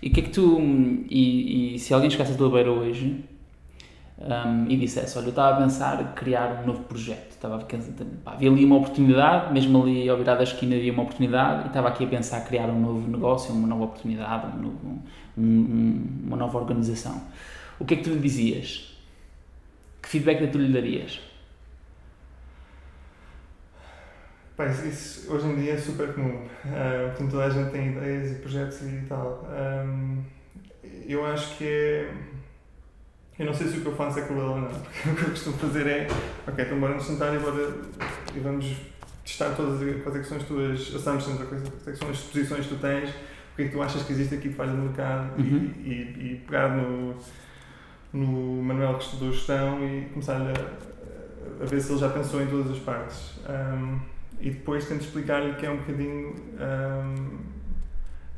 E 0.03 0.09
o 0.09 0.13
que 0.13 0.21
é 0.21 0.23
que 0.25 0.31
tu. 0.31 0.59
E, 1.09 1.75
e 1.75 1.79
se 1.79 1.95
alguém 1.95 2.11
chegasse 2.11 2.33
à 2.33 2.37
tua 2.37 2.51
beira 2.51 2.71
hoje 2.73 3.25
hum, 4.21 4.67
e 4.69 4.77
dissesse: 4.77 5.17
Olha, 5.19 5.27
eu 5.27 5.31
estava 5.31 5.57
a 5.57 5.61
pensar 5.63 6.15
criar 6.15 6.63
um 6.63 6.67
novo 6.67 6.85
projeto, 6.85 7.31
estava 7.31 7.57
a 7.57 7.65
pensar, 7.65 7.93
pá, 8.25 8.35
ali 8.35 8.65
uma 8.65 8.77
oportunidade, 8.77 9.53
mesmo 9.53 9.83
ali 9.83 10.09
ao 10.09 10.17
virar 10.19 10.35
da 10.37 10.43
esquina 10.43 10.77
havia 10.77 10.93
uma 10.93 11.03
oportunidade, 11.03 11.65
e 11.65 11.67
estava 11.69 11.89
aqui 11.89 12.05
a 12.05 12.09
pensar 12.09 12.41
criar 12.45 12.69
um 12.69 12.81
novo 12.81 13.09
negócio, 13.11 13.55
uma 13.55 13.67
nova 13.69 13.85
oportunidade, 13.85 14.57
um 14.57 14.61
novo- 14.63 15.03
um- 15.37 15.43
um- 15.43 16.23
uma 16.27 16.37
nova 16.37 16.59
organização. 16.59 17.21
O 17.79 17.85
que 17.85 17.95
é 17.95 17.97
que 17.99 18.05
tu 18.05 18.11
lhe 18.11 18.21
dizias? 18.21 18.97
Que 20.03 20.09
feedback 20.09 20.43
é 20.43 20.47
que 20.47 20.53
tu 20.53 20.59
lhe 20.59 20.73
darias? 20.73 21.21
Isso, 24.59 24.87
isso 24.89 25.33
hoje 25.33 25.47
em 25.47 25.55
dia 25.57 25.75
é 25.75 25.79
super 25.79 26.13
comum. 26.15 26.45
Uh, 26.65 27.09
portanto, 27.11 27.31
toda 27.31 27.45
a 27.47 27.51
gente 27.51 27.71
tem 27.71 27.93
ideias 27.93 28.33
e 28.33 28.35
projetos 28.41 28.83
e 28.83 29.07
tal. 29.09 29.45
Um, 29.49 30.25
eu 31.07 31.25
acho 31.27 31.57
que 31.57 31.65
é. 31.65 32.13
Eu 33.39 33.47
não 33.47 33.55
sei 33.55 33.69
se 33.69 33.79
o 33.79 33.81
que 33.83 33.87
eu 33.87 33.95
faço 33.95 34.19
é 34.19 34.23
cruel 34.23 34.47
ou 34.49 34.61
não, 34.61 34.69
porque 35.03 35.11
o 35.11 35.15
que 35.15 35.23
eu 35.23 35.31
costumo 35.31 35.57
fazer 35.59 35.87
é. 35.87 36.07
Ok, 36.47 36.65
então 36.65 36.81
bora 36.81 36.95
nos 36.95 37.05
sentar 37.05 37.35
e, 37.35 37.39
bora, 37.39 37.73
e 38.35 38.41
vamos 38.41 38.77
testar 39.25 39.51
todas 39.55 39.81
as 39.83 40.03
quais 40.03 40.17
é 40.17 40.23
são 40.25 40.37
as 40.39 40.43
tuas 40.45 40.81
assumptions, 40.95 41.39
quais 41.49 41.63
é 41.87 41.91
que 41.93 41.97
são 41.99 42.11
as 42.11 42.19
posições 42.21 42.67
que 42.67 42.75
tu 42.75 42.81
tens, 42.81 43.11
o 43.11 43.57
que 43.57 43.63
é 43.63 43.65
que 43.67 43.71
tu 43.73 43.83
achas 43.83 44.03
que 44.03 44.13
existe 44.13 44.35
aqui 44.35 44.49
falha 44.51 44.73
no 44.73 44.85
mercado 44.85 45.31
e- 45.39 45.43
Uhum. 45.43 45.73
e, 45.85 45.91
e 46.33 46.43
pegar 46.47 46.71
no, 46.77 47.15
no 48.13 48.63
manual 48.63 48.97
que 48.99 49.05
estudou 49.05 49.31
gestão 49.33 49.85
e 49.85 50.07
começar 50.07 50.37
a, 50.41 51.63
a 51.63 51.67
ver 51.67 51.81
se 51.81 51.93
ele 51.93 52.01
já 52.01 52.09
pensou 52.09 52.43
em 52.43 52.47
todas 52.47 52.73
as 52.73 52.79
partes. 52.79 53.35
Um, 53.49 54.01
e 54.41 54.51
depois 54.51 54.87
tento 54.87 55.03
explicar-lhe 55.03 55.55
que 55.55 55.67
é 55.67 55.71
um 55.71 55.77
bocadinho. 55.79 56.35
um, 56.59 57.39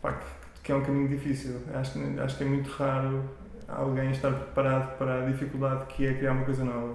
pá, 0.03 0.19
que, 0.63 0.73
é 0.73 0.75
um 0.75 0.83
caminho 0.83 1.09
difícil. 1.09 1.57
Acho 1.75 1.99
acho 2.23 2.37
que 2.39 2.45
é 2.45 2.47
muito 2.47 2.69
raro 2.71 3.23
alguém 3.75 4.11
estar 4.11 4.31
preparado 4.33 4.97
para 4.99 5.23
a 5.25 5.27
dificuldade 5.31 5.87
que 5.87 6.07
é 6.07 6.15
criar 6.15 6.33
uma 6.33 6.45
coisa 6.45 6.65
nova. 6.65 6.95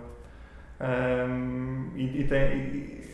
Um, 0.82 1.92
e, 1.96 2.22
e 2.22 2.28
tem. 2.28 2.58
e- 2.58 3.06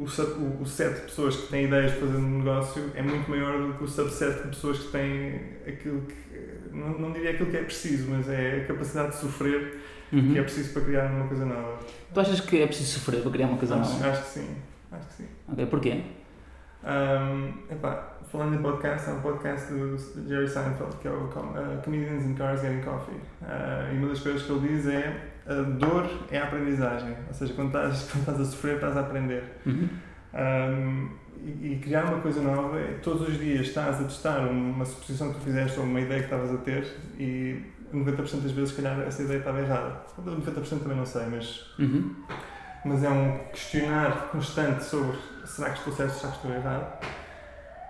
o, 0.00 0.06
sub- 0.06 0.38
o, 0.40 0.62
o 0.62 0.66
set 0.66 0.94
de 0.94 1.00
pessoas 1.02 1.36
que 1.36 1.48
têm 1.48 1.64
ideias 1.64 1.92
de 1.92 1.98
fazer 1.98 2.16
um 2.18 2.38
negócio 2.38 2.90
é 2.94 3.02
muito 3.02 3.28
maior 3.28 3.58
do 3.66 3.74
que 3.74 3.82
o 3.84 3.88
subset 3.88 4.42
de 4.42 4.48
pessoas 4.48 4.78
que 4.78 4.92
têm 4.92 5.40
aquilo 5.66 6.02
que. 6.02 6.68
Não, 6.72 6.90
não 6.98 7.12
diria 7.12 7.30
aquilo 7.30 7.50
que 7.50 7.56
é 7.56 7.62
preciso, 7.62 8.08
mas 8.10 8.28
é 8.28 8.62
a 8.62 8.64
capacidade 8.66 9.10
de 9.10 9.16
sofrer 9.16 9.80
Uhum. 10.10 10.32
que 10.32 10.38
é 10.38 10.42
preciso 10.42 10.72
para 10.72 10.82
criar 10.84 11.10
uma 11.10 11.26
coisa 11.28 11.44
nova. 11.44 11.78
Tu 12.14 12.18
achas 12.20 12.40
que 12.40 12.62
é 12.62 12.66
preciso 12.66 12.98
sofrer 12.98 13.20
para 13.20 13.30
criar 13.30 13.46
uma 13.48 13.58
coisa 13.58 13.76
Acho, 13.76 13.92
nova? 13.92 14.08
acho 14.08 14.22
que 14.22 14.28
sim. 14.30 14.56
Acho 14.90 15.06
que 15.08 15.14
sim. 15.14 15.26
Ok, 15.52 15.66
porquê? 15.66 16.00
Um, 16.82 17.52
epá, 17.70 18.17
falando 18.30 18.54
em 18.54 18.62
podcast, 18.62 19.10
há 19.10 19.14
um 19.14 19.20
podcast 19.20 19.72
do 19.72 20.28
Jerry 20.28 20.48
Seinfeld 20.48 20.96
que 21.00 21.08
é 21.08 21.10
o 21.10 21.24
uh, 21.24 21.82
Comedians 21.82 22.24
in 22.24 22.34
Cars 22.34 22.60
Getting 22.60 22.82
Coffee. 22.82 23.14
Uh, 23.42 23.94
e 23.94 23.98
uma 23.98 24.08
das 24.08 24.20
coisas 24.20 24.42
que 24.42 24.52
ele 24.52 24.68
diz 24.68 24.86
é 24.86 25.28
a 25.46 25.62
dor 25.62 26.06
é 26.30 26.38
a 26.38 26.44
aprendizagem. 26.44 27.16
Ou 27.26 27.34
seja, 27.34 27.54
quando 27.54 27.68
estás, 27.68 28.08
quando 28.12 28.20
estás 28.20 28.40
a 28.40 28.44
sofrer, 28.44 28.74
estás 28.74 28.96
a 28.96 29.00
aprender. 29.00 29.44
Uhum. 29.66 29.88
Um, 30.34 31.10
e, 31.40 31.72
e 31.72 31.78
criar 31.78 32.04
uma 32.04 32.20
coisa 32.20 32.42
nova 32.42 32.78
é 32.78 32.98
todos 33.02 33.28
os 33.28 33.38
dias 33.38 33.68
estás 33.68 34.00
a 34.00 34.04
testar 34.04 34.40
uma 34.40 34.84
suposição 34.84 35.32
que 35.32 35.38
tu 35.38 35.44
fizeste 35.44 35.78
ou 35.78 35.86
uma 35.86 36.00
ideia 36.00 36.20
que 36.20 36.26
estavas 36.26 36.52
a 36.52 36.58
ter 36.58 36.84
e 37.18 37.62
90% 37.94 38.42
das 38.42 38.52
vezes, 38.52 38.70
se 38.70 38.82
calhar, 38.82 39.00
essa 39.00 39.22
ideia 39.22 39.38
estava 39.38 39.60
errada. 39.60 40.02
90% 40.22 40.80
também 40.82 40.96
não 40.96 41.06
sei, 41.06 41.26
mas 41.26 41.74
Uhum. 41.78 42.14
mas 42.84 43.02
é 43.02 43.08
um 43.08 43.38
questionar 43.52 44.28
constante 44.30 44.84
sobre 44.84 45.16
será 45.44 45.70
que 45.70 45.78
estou 45.78 45.94
certo, 45.94 46.12
será 46.12 46.32
que 46.32 46.38
estou 46.38 46.52
errado. 46.52 47.06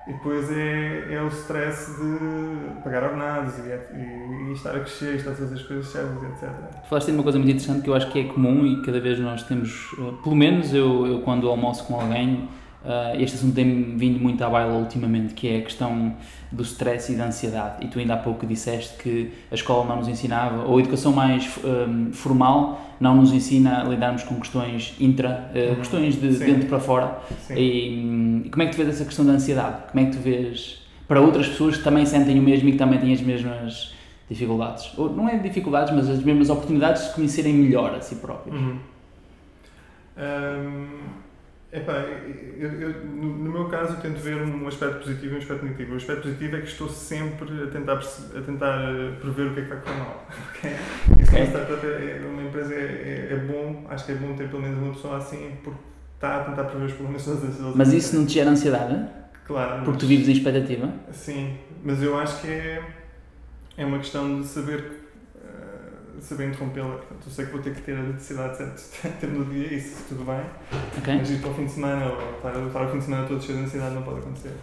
E 0.09 0.13
depois 0.15 0.51
é, 0.51 1.15
é 1.15 1.23
o 1.23 1.29
stress 1.29 1.93
de 2.01 2.83
pagar 2.83 3.05
ordenados 3.05 3.59
e, 3.59 3.69
e, 3.95 4.49
e 4.49 4.53
estar 4.53 4.71
a 4.75 4.81
crescer, 4.81 5.17
estar 5.17 5.33
a 5.33 5.35
fazer 5.35 5.55
as 5.55 5.63
coisas 5.63 5.87
certas, 5.87 6.23
etc. 6.23 6.51
Falaste 6.89 7.09
de 7.09 7.13
uma 7.13 7.23
coisa 7.23 7.39
muito 7.39 7.51
interessante 7.51 7.83
que 7.83 7.91
eu 7.91 7.95
acho 7.95 8.11
que 8.11 8.21
é 8.21 8.25
comum 8.25 8.67
e 8.67 8.81
cada 8.83 8.99
vez 9.01 9.19
nós 9.19 9.43
temos, 9.43 9.95
eh, 9.99 10.13
pelo 10.23 10.35
menos 10.35 10.73
eu, 10.73 11.07
eu 11.07 11.21
quando 11.21 11.47
almoço 11.47 11.85
com 11.85 12.01
alguém, 12.01 12.49
eh, 12.89 13.23
este 13.23 13.37
assunto 13.37 13.55
tem 13.55 13.97
vindo 13.97 14.19
muito 14.19 14.43
à 14.43 14.49
baila 14.49 14.73
ultimamente, 14.79 15.35
que 15.35 15.47
é 15.49 15.59
a 15.59 15.63
questão 15.63 16.15
do 16.51 16.63
stress 16.63 17.13
e 17.13 17.17
da 17.17 17.27
ansiedade. 17.27 17.85
E 17.85 17.89
tu 17.89 17.99
ainda 17.99 18.15
há 18.15 18.17
pouco 18.17 18.47
disseste 18.47 18.97
que 19.03 19.31
a 19.51 19.55
escola 19.55 19.85
não 19.87 19.97
nos 19.97 20.09
ensinava, 20.09 20.65
ou 20.65 20.79
a 20.79 20.81
educação 20.81 21.13
mais 21.13 21.45
eh, 21.63 22.13
formal 22.13 22.81
não 22.99 23.15
nos 23.17 23.33
ensina 23.33 23.83
a 23.83 23.85
lidarmos 23.85 24.23
com 24.23 24.35
questões 24.41 24.95
intra, 24.99 25.51
Uhum. 25.55 25.75
questões 25.77 26.21
de 26.21 26.33
Sim. 26.33 26.47
dentro 26.47 26.69
para 26.69 26.81
fora. 26.81 27.19
Sim. 27.47 27.55
E, 27.55 28.01
hum, 28.05 28.43
e 28.47 28.49
como 28.51 28.63
é 28.63 28.67
que 28.67 28.73
tu 28.73 28.77
vês 28.79 28.89
essa 28.89 29.05
questão 29.05 29.25
da 29.27 29.33
ansiedade? 29.33 29.77
Como 29.93 30.05
é 30.05 30.11
que 30.11 30.17
tu 30.17 30.23
vês 30.23 30.83
para 31.07 31.21
outras 31.21 31.47
pessoas 31.49 31.77
que 31.77 31.85
também 31.85 32.05
sentem 32.07 32.39
o 32.39 32.43
mesmo 32.43 32.69
e 32.69 32.73
que 32.73 32.79
também 32.79 32.99
têm 32.99 33.13
as 33.13 33.21
mesmas 33.21 33.95
dificuldades? 34.29 34.91
Ou 34.99 35.11
não 35.15 35.29
é 35.29 35.37
dificuldades, 35.39 35.95
mas 35.95 36.09
as 36.09 36.23
mesmas 36.25 36.49
oportunidades 36.51 37.03
de 37.03 37.09
se 37.11 37.15
conhecerem 37.15 37.53
melhor 37.55 37.95
a 37.95 38.01
si 38.01 38.17
próprios. 38.17 38.59
Uhum. 38.59 38.79
Hum, 40.19 40.87
epá, 41.73 41.93
eu, 42.59 42.73
eu- 42.81 43.05
no, 43.07 43.53
meu 43.53 43.69
caso, 43.69 43.95
eu 43.95 44.01
tento 44.01 44.19
ver 44.21 44.37
um 44.37 44.67
aspecto 44.67 44.99
positivo 45.01 45.33
e 45.33 45.37
um 45.37 45.39
aspecto 45.39 45.65
negativo. 45.65 45.93
O 45.93 45.97
aspecto 45.97 46.23
positivo 46.23 46.57
é 46.57 46.61
que 46.61 46.67
estou 46.69 46.89
sempre 46.89 47.63
a 47.63 47.67
tentar, 47.69 47.95
a 47.99 48.41
tentar 48.43 48.81
eh, 48.95 49.13
prever 49.21 49.47
o 49.51 49.55
que 49.55 49.61
é 49.61 49.63
que 49.65 49.69
vai 49.69 49.81
correr 49.81 49.99
mal. 49.99 50.27
ok? 50.51 50.71
Isso 51.21 51.33
Ok. 51.57 51.75
okay. 51.77 51.91
é, 51.91 52.21
é- 52.23 52.27
uma 52.27 52.43
empresa 52.43 52.75
é, 52.75 53.29
é, 53.31 53.33
é 53.33 53.37
bom, 53.37 53.87
acho 53.89 54.07
que 54.07 54.13
é 54.13 54.15
bom 54.17 54.35
ter 54.35 54.49
pelo 54.49 54.63
menos 54.63 54.79
uma 54.79 54.93
pessoa 54.93 55.17
assim, 55.19 55.53
porque 55.63 55.79
está 56.15 56.37
a 56.41 56.45
tentar 56.45 56.65
prever 56.65 56.87
os 56.87 56.93
problemas 56.93 57.25
todas 57.25 57.45
as 57.45 57.57
vezes. 57.57 57.75
Mas 57.77 57.93
isso 57.93 58.17
não 58.17 58.27
te 58.27 58.33
gera 58.35 58.51
ansiedade? 58.51 59.09
Claro, 59.47 59.77
Porque 59.77 59.91
mas- 59.93 59.99
tu 59.99 60.07
vives 60.07 60.29
em 60.29 60.33
expectativa? 60.33 60.93
Sim, 61.13 61.57
mas 61.85 62.03
eu 62.03 62.19
acho 62.19 62.41
que 62.43 62.49
é, 62.49 62.83
é 63.79 63.85
uma 63.87 63.99
questão 63.99 64.41
de 64.41 64.47
saber 64.47 64.98
saber 66.21 66.49
interrompê-la. 66.49 67.01
Eu 67.11 67.31
sei 67.31 67.47
que 67.47 67.53
vou 67.53 67.61
ter 67.61 67.75
que 67.75 67.83
ter 67.83 67.97
a 67.97 68.03
necessidade 68.03 68.59
de 68.59 69.09
tempo 69.21 69.27
no 69.39 69.45
dia, 69.45 69.75
isso 69.75 70.05
tudo 70.09 70.25
bem. 70.25 70.45
Ok? 70.99 71.17
Mas 71.17 71.31
ir 71.31 71.41
para 71.41 71.51
o 71.51 71.55
fim 71.55 71.65
de 71.65 71.73
semana 71.73 72.07
ou 72.07 72.37
estar, 72.37 72.85
o 72.85 72.91
fim 72.91 72.99
de 72.99 73.05
semana 73.05 73.27
todo 73.27 73.43
cheio 73.43 73.59
de 73.59 73.65
ansiedade 73.65 73.95
não 73.95 74.03
pode 74.03 74.21
acontecer. 74.21 74.55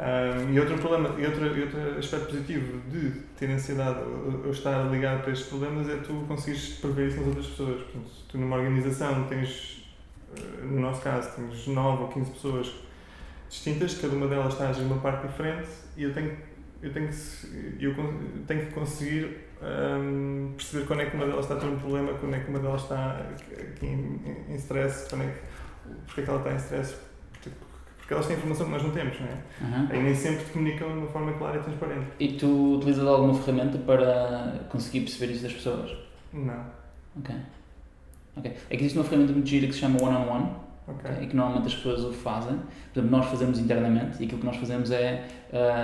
Um, 0.00 0.54
e 0.54 0.58
outro 0.58 0.78
problema, 0.78 1.14
e 1.20 1.26
outro, 1.26 1.46
e 1.46 1.62
outro 1.62 1.98
aspecto 1.98 2.28
positivo 2.28 2.80
de 2.88 3.10
ter 3.38 3.50
ansiedade 3.50 3.98
ou, 4.00 4.50
estar 4.50 4.90
ligado 4.90 5.22
para 5.22 5.32
estes 5.32 5.48
problemas 5.48 5.90
é 5.90 5.96
tu 5.96 6.24
conseguires 6.26 6.78
prever 6.78 7.08
isso 7.08 7.18
nas 7.18 7.26
outras 7.26 7.46
pessoas. 7.48 7.82
Portanto, 7.82 8.10
tu 8.26 8.38
numa 8.38 8.56
organização 8.56 9.24
tens, 9.24 9.86
eh, 10.34 10.64
no 10.64 10.80
nosso 10.80 11.02
caso, 11.02 11.36
tens 11.36 11.66
9 11.66 12.02
ou 12.04 12.08
15 12.08 12.30
pessoas 12.30 12.72
distintas, 13.50 13.94
cada 13.94 14.14
uma 14.14 14.26
delas 14.26 14.54
está 14.54 14.68
a 14.68 14.70
agir 14.70 14.82
uma 14.82 15.00
parte 15.00 15.26
diferente 15.26 15.68
e 15.96 16.04
eu 16.04 16.14
tenho, 16.14 16.34
eu 16.80 16.92
tenho, 16.94 17.08
que, 17.08 17.84
eu 17.84 17.94
tenho 18.46 18.66
que 18.66 18.72
conseguir 18.72 19.49
um, 19.62 20.52
perceber 20.56 20.86
quando 20.86 21.02
é 21.02 21.06
que 21.06 21.16
uma 21.16 21.26
delas 21.26 21.44
está 21.44 21.54
a 21.54 21.58
ter 21.58 21.66
um 21.66 21.78
problema, 21.78 22.14
quando 22.14 22.34
é 22.34 22.40
que 22.40 22.50
uma 22.50 22.58
delas 22.58 22.82
está 22.82 23.20
aqui 23.20 23.86
em, 23.86 24.20
em, 24.24 24.52
em 24.52 24.54
stress, 24.56 25.08
quando 25.08 25.24
é 25.24 25.26
que, 25.26 25.40
porque 26.06 26.20
é 26.20 26.24
que 26.24 26.30
ela 26.30 26.38
está 26.38 26.52
em 26.52 26.56
stress 26.56 27.10
porque 28.10 28.14
elas 28.14 28.26
têm 28.26 28.36
informação 28.36 28.66
que 28.66 28.72
nós 28.72 28.82
não 28.82 28.90
temos, 28.90 29.20
não 29.20 29.28
é? 29.28 29.36
Uhum. 29.60 30.00
E 30.00 30.02
nem 30.02 30.14
sempre 30.16 30.44
te 30.44 30.50
comunicam 30.50 30.88
de 30.88 30.98
uma 30.98 31.06
forma 31.06 31.32
clara 31.34 31.58
e 31.58 31.62
transparente. 31.62 32.06
E 32.18 32.32
tu 32.32 32.74
utilizas 32.78 33.06
alguma 33.06 33.34
ferramenta 33.34 33.78
para 33.78 34.64
conseguir 34.68 35.02
perceber 35.02 35.32
isso 35.32 35.44
das 35.44 35.52
pessoas? 35.52 35.96
Não. 36.32 36.64
Ok. 37.16 37.32
Ok. 38.36 38.52
É 38.68 38.76
que 38.76 38.82
existe 38.82 38.98
uma 38.98 39.04
ferramenta 39.04 39.32
muito 39.32 39.48
gira 39.48 39.68
que 39.68 39.74
se 39.74 39.78
chama 39.78 40.02
One-on-One. 40.02 40.26
-on 40.26 40.48
-one, 40.48 40.54
okay. 40.86 41.24
E 41.24 41.26
que 41.26 41.36
normalmente 41.36 41.68
as 41.68 41.74
pessoas 41.74 42.04
o 42.04 42.12
fazem. 42.12 42.56
Por 42.92 43.00
exemplo, 43.00 43.18
nós 43.18 43.26
fazemos 43.26 43.58
internamente 43.58 44.20
e 44.20 44.24
aquilo 44.24 44.40
que 44.40 44.46
nós 44.46 44.56
fazemos 44.56 44.90
é 44.90 45.24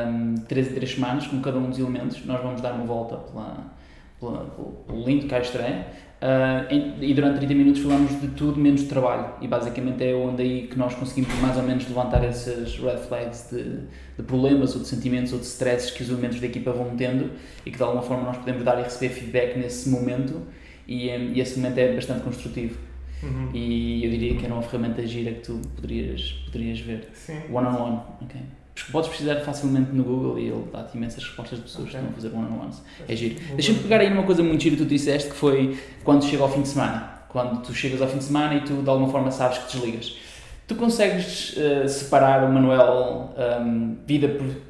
um, 0.08 0.34
3 0.34 0.70
em 0.70 0.74
3 0.74 0.94
semanas, 0.94 1.26
com 1.26 1.40
cada 1.40 1.58
um 1.58 1.70
dos 1.70 1.78
elementos, 1.78 2.24
nós 2.24 2.42
vamos 2.42 2.60
dar 2.60 2.72
uma 2.72 2.84
volta 2.84 3.16
pela, 3.16 3.72
pela, 4.20 4.44
pelo 4.86 5.04
lindo 5.04 5.26
cá 5.26 5.40
estreia. 5.40 5.86
Uh, 6.16 7.02
e 7.02 7.12
durante 7.12 7.36
30 7.40 7.54
minutos 7.54 7.82
falamos 7.82 8.18
de 8.18 8.28
tudo 8.28 8.58
menos 8.58 8.80
de 8.80 8.86
trabalho. 8.86 9.34
E 9.40 9.46
basicamente 9.46 10.02
é 10.02 10.14
onde 10.14 10.42
aí 10.42 10.66
que 10.66 10.78
nós 10.78 10.94
conseguimos 10.94 11.34
mais 11.40 11.56
ou 11.58 11.62
menos 11.62 11.86
levantar 11.86 12.24
esses 12.24 12.78
red 12.78 12.96
flags 12.96 13.50
de, 13.50 13.80
de 14.16 14.22
problemas 14.26 14.74
ou 14.74 14.80
de 14.80 14.88
sentimentos 14.88 15.32
ou 15.34 15.38
de 15.38 15.44
stresses 15.44 15.90
que 15.90 16.02
os 16.02 16.08
elementos 16.08 16.40
da 16.40 16.46
equipa 16.46 16.72
vão 16.72 16.96
tendo 16.96 17.32
e 17.66 17.70
que 17.70 17.76
de 17.76 17.82
alguma 17.82 18.02
forma 18.02 18.24
nós 18.24 18.38
podemos 18.38 18.64
dar 18.64 18.78
e 18.80 18.82
receber 18.82 19.10
feedback 19.10 19.58
nesse 19.58 19.90
momento. 19.90 20.40
E, 20.88 21.10
um, 21.10 21.32
e 21.34 21.40
esse 21.40 21.58
momento 21.58 21.78
é 21.78 21.94
bastante 21.94 22.22
construtivo 22.22 22.78
uhum. 23.22 23.50
e 23.52 24.04
eu 24.04 24.10
diria 24.10 24.36
que 24.36 24.44
era 24.44 24.54
uma 24.54 24.62
ferramenta 24.62 25.06
gira 25.06 25.32
que 25.32 25.40
tu 25.40 25.60
poderias, 25.74 26.32
poderias 26.46 26.80
ver 26.80 27.08
Sim. 27.14 27.40
one 27.50 27.66
on 27.66 27.82
one 27.82 28.00
okay 28.22 28.42
podes 28.92 29.08
precisar 29.08 29.40
facilmente 29.40 29.92
no 29.92 30.04
Google 30.04 30.38
e 30.38 30.48
ele 30.48 30.64
dá-te 30.72 30.96
imensas 30.96 31.22
respostas 31.24 31.58
de 31.58 31.64
pessoas 31.64 31.88
okay. 31.88 32.00
que 32.00 32.06
estão 32.06 32.30
a 32.30 32.32
fazer 32.32 32.36
one-on-ones. 32.36 32.82
É 33.08 33.16
giro. 33.16 33.36
Deixa-me 33.54 33.78
pegar 33.78 34.00
aí 34.00 34.10
numa 34.10 34.24
coisa 34.24 34.42
muito 34.42 34.62
gira 34.62 34.76
que 34.76 34.82
tu 34.82 34.88
disseste, 34.88 35.30
que 35.30 35.36
foi 35.36 35.78
quando 36.04 36.24
chega 36.24 36.42
ao 36.42 36.50
fim 36.50 36.62
de 36.62 36.68
semana. 36.68 37.16
Quando 37.28 37.62
tu 37.62 37.74
chegas 37.74 38.00
ao 38.00 38.08
fim 38.08 38.18
de 38.18 38.24
semana 38.24 38.54
e 38.54 38.60
tu 38.60 38.82
de 38.82 38.88
alguma 38.88 39.10
forma 39.10 39.30
sabes 39.30 39.58
que 39.58 39.72
desligas. 39.72 40.18
Tu 40.66 40.74
consegues 40.74 41.56
uh, 41.56 41.88
separar 41.88 42.44
o 42.44 42.52
manual 42.52 43.34
um, 43.60 43.96
vida 44.06 44.28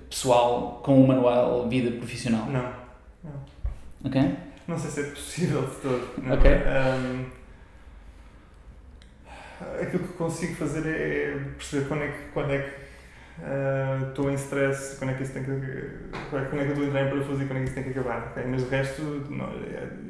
pessoal 0.09 0.80
com 0.85 1.02
o 1.02 1.06
manual 1.06 1.68
vida 1.68 1.90
profissional? 1.90 2.46
Não. 2.46 2.70
Não. 3.24 3.32
Ok? 4.04 4.37
Não 4.68 4.78
sei 4.78 4.90
se 4.90 5.00
é 5.00 5.04
possível 5.04 5.62
de 5.62 5.76
todo. 5.76 6.09
Não. 6.22 6.35
Ok. 6.35 6.50
Um, 6.50 7.24
aquilo 9.81 10.05
que 10.05 10.12
consigo 10.14 10.55
fazer 10.55 10.87
é 10.87 11.38
perceber 11.57 11.88
quando 11.88 12.02
é 12.02 12.09
que, 12.09 12.18
quando 12.33 12.52
é 12.52 12.59
que 12.59 12.87
estou 14.09 14.26
uh, 14.26 14.31
em 14.31 14.35
stress, 14.35 14.96
quando 14.98 15.11
é 15.11 15.14
que 15.14 15.22
isso 15.22 15.33
tem 15.33 15.44
que. 15.44 15.50
Quando 16.31 16.61
é 16.61 16.64
que 16.64 16.68
estou 16.68 16.85
a 16.85 16.87
entrar 16.87 17.07
em 17.07 17.11
parafuso 17.11 17.42
e 17.42 17.46
quando 17.46 17.59
é 17.59 17.61
que 17.61 17.66
isso 17.66 17.74
tem 17.74 17.85
que 17.85 17.90
acabar. 17.90 18.29
Okay? 18.31 18.44
Mas 18.46 18.62
o 18.62 18.68
resto, 18.68 19.02
não, 19.31 19.50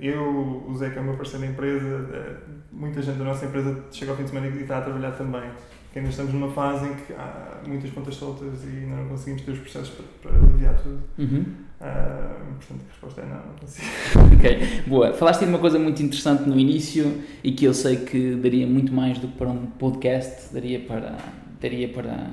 eu, 0.00 0.64
o 0.68 0.74
Zé, 0.76 0.90
que 0.90 0.98
é 0.98 1.00
o 1.00 1.04
meu 1.04 1.16
parceiro 1.16 1.44
da 1.44 1.52
empresa, 1.52 2.40
muita 2.70 3.02
gente 3.02 3.18
da 3.18 3.24
nossa 3.24 3.46
empresa 3.46 3.84
chega 3.90 4.12
ao 4.12 4.16
fim 4.16 4.24
de 4.24 4.30
semana 4.30 4.46
e 4.46 4.60
está 4.60 4.78
a 4.78 4.82
trabalhar 4.82 5.12
também. 5.12 5.50
Porque 5.96 6.00
ainda 6.00 6.10
estamos 6.10 6.34
numa 6.34 6.50
fase 6.50 6.90
em 6.90 6.94
que 6.94 7.12
há 7.14 7.62
muitas 7.66 7.88
pontas 7.88 8.14
soltas 8.16 8.64
e 8.64 8.80
ainda 8.80 8.96
não 8.96 9.08
conseguimos 9.08 9.40
ter 9.40 9.52
os 9.52 9.60
processos 9.60 9.88
para, 9.88 10.30
para 10.30 10.42
aliviar 10.42 10.76
tudo. 10.76 11.02
Uhum. 11.16 11.44
Uh, 11.80 12.54
portanto, 12.56 12.84
a 12.86 12.90
resposta 12.90 13.20
é 13.22 13.24
não, 13.24 13.36
não 13.36 13.54
consigo. 13.58 13.88
ok, 14.36 14.82
boa. 14.86 15.14
Falaste 15.14 15.40
de 15.40 15.46
uma 15.46 15.58
coisa 15.58 15.78
muito 15.78 16.02
interessante 16.02 16.46
no 16.46 16.60
início 16.60 17.22
e 17.42 17.50
que 17.50 17.64
eu 17.64 17.72
sei 17.72 17.96
que 17.96 18.34
daria 18.34 18.66
muito 18.66 18.92
mais 18.92 19.18
do 19.18 19.28
que 19.28 19.38
para 19.38 19.48
um 19.48 19.64
podcast, 19.64 20.52
daria 20.52 20.80
para. 20.80 21.16
Daria 21.58 21.88
para 21.88 22.28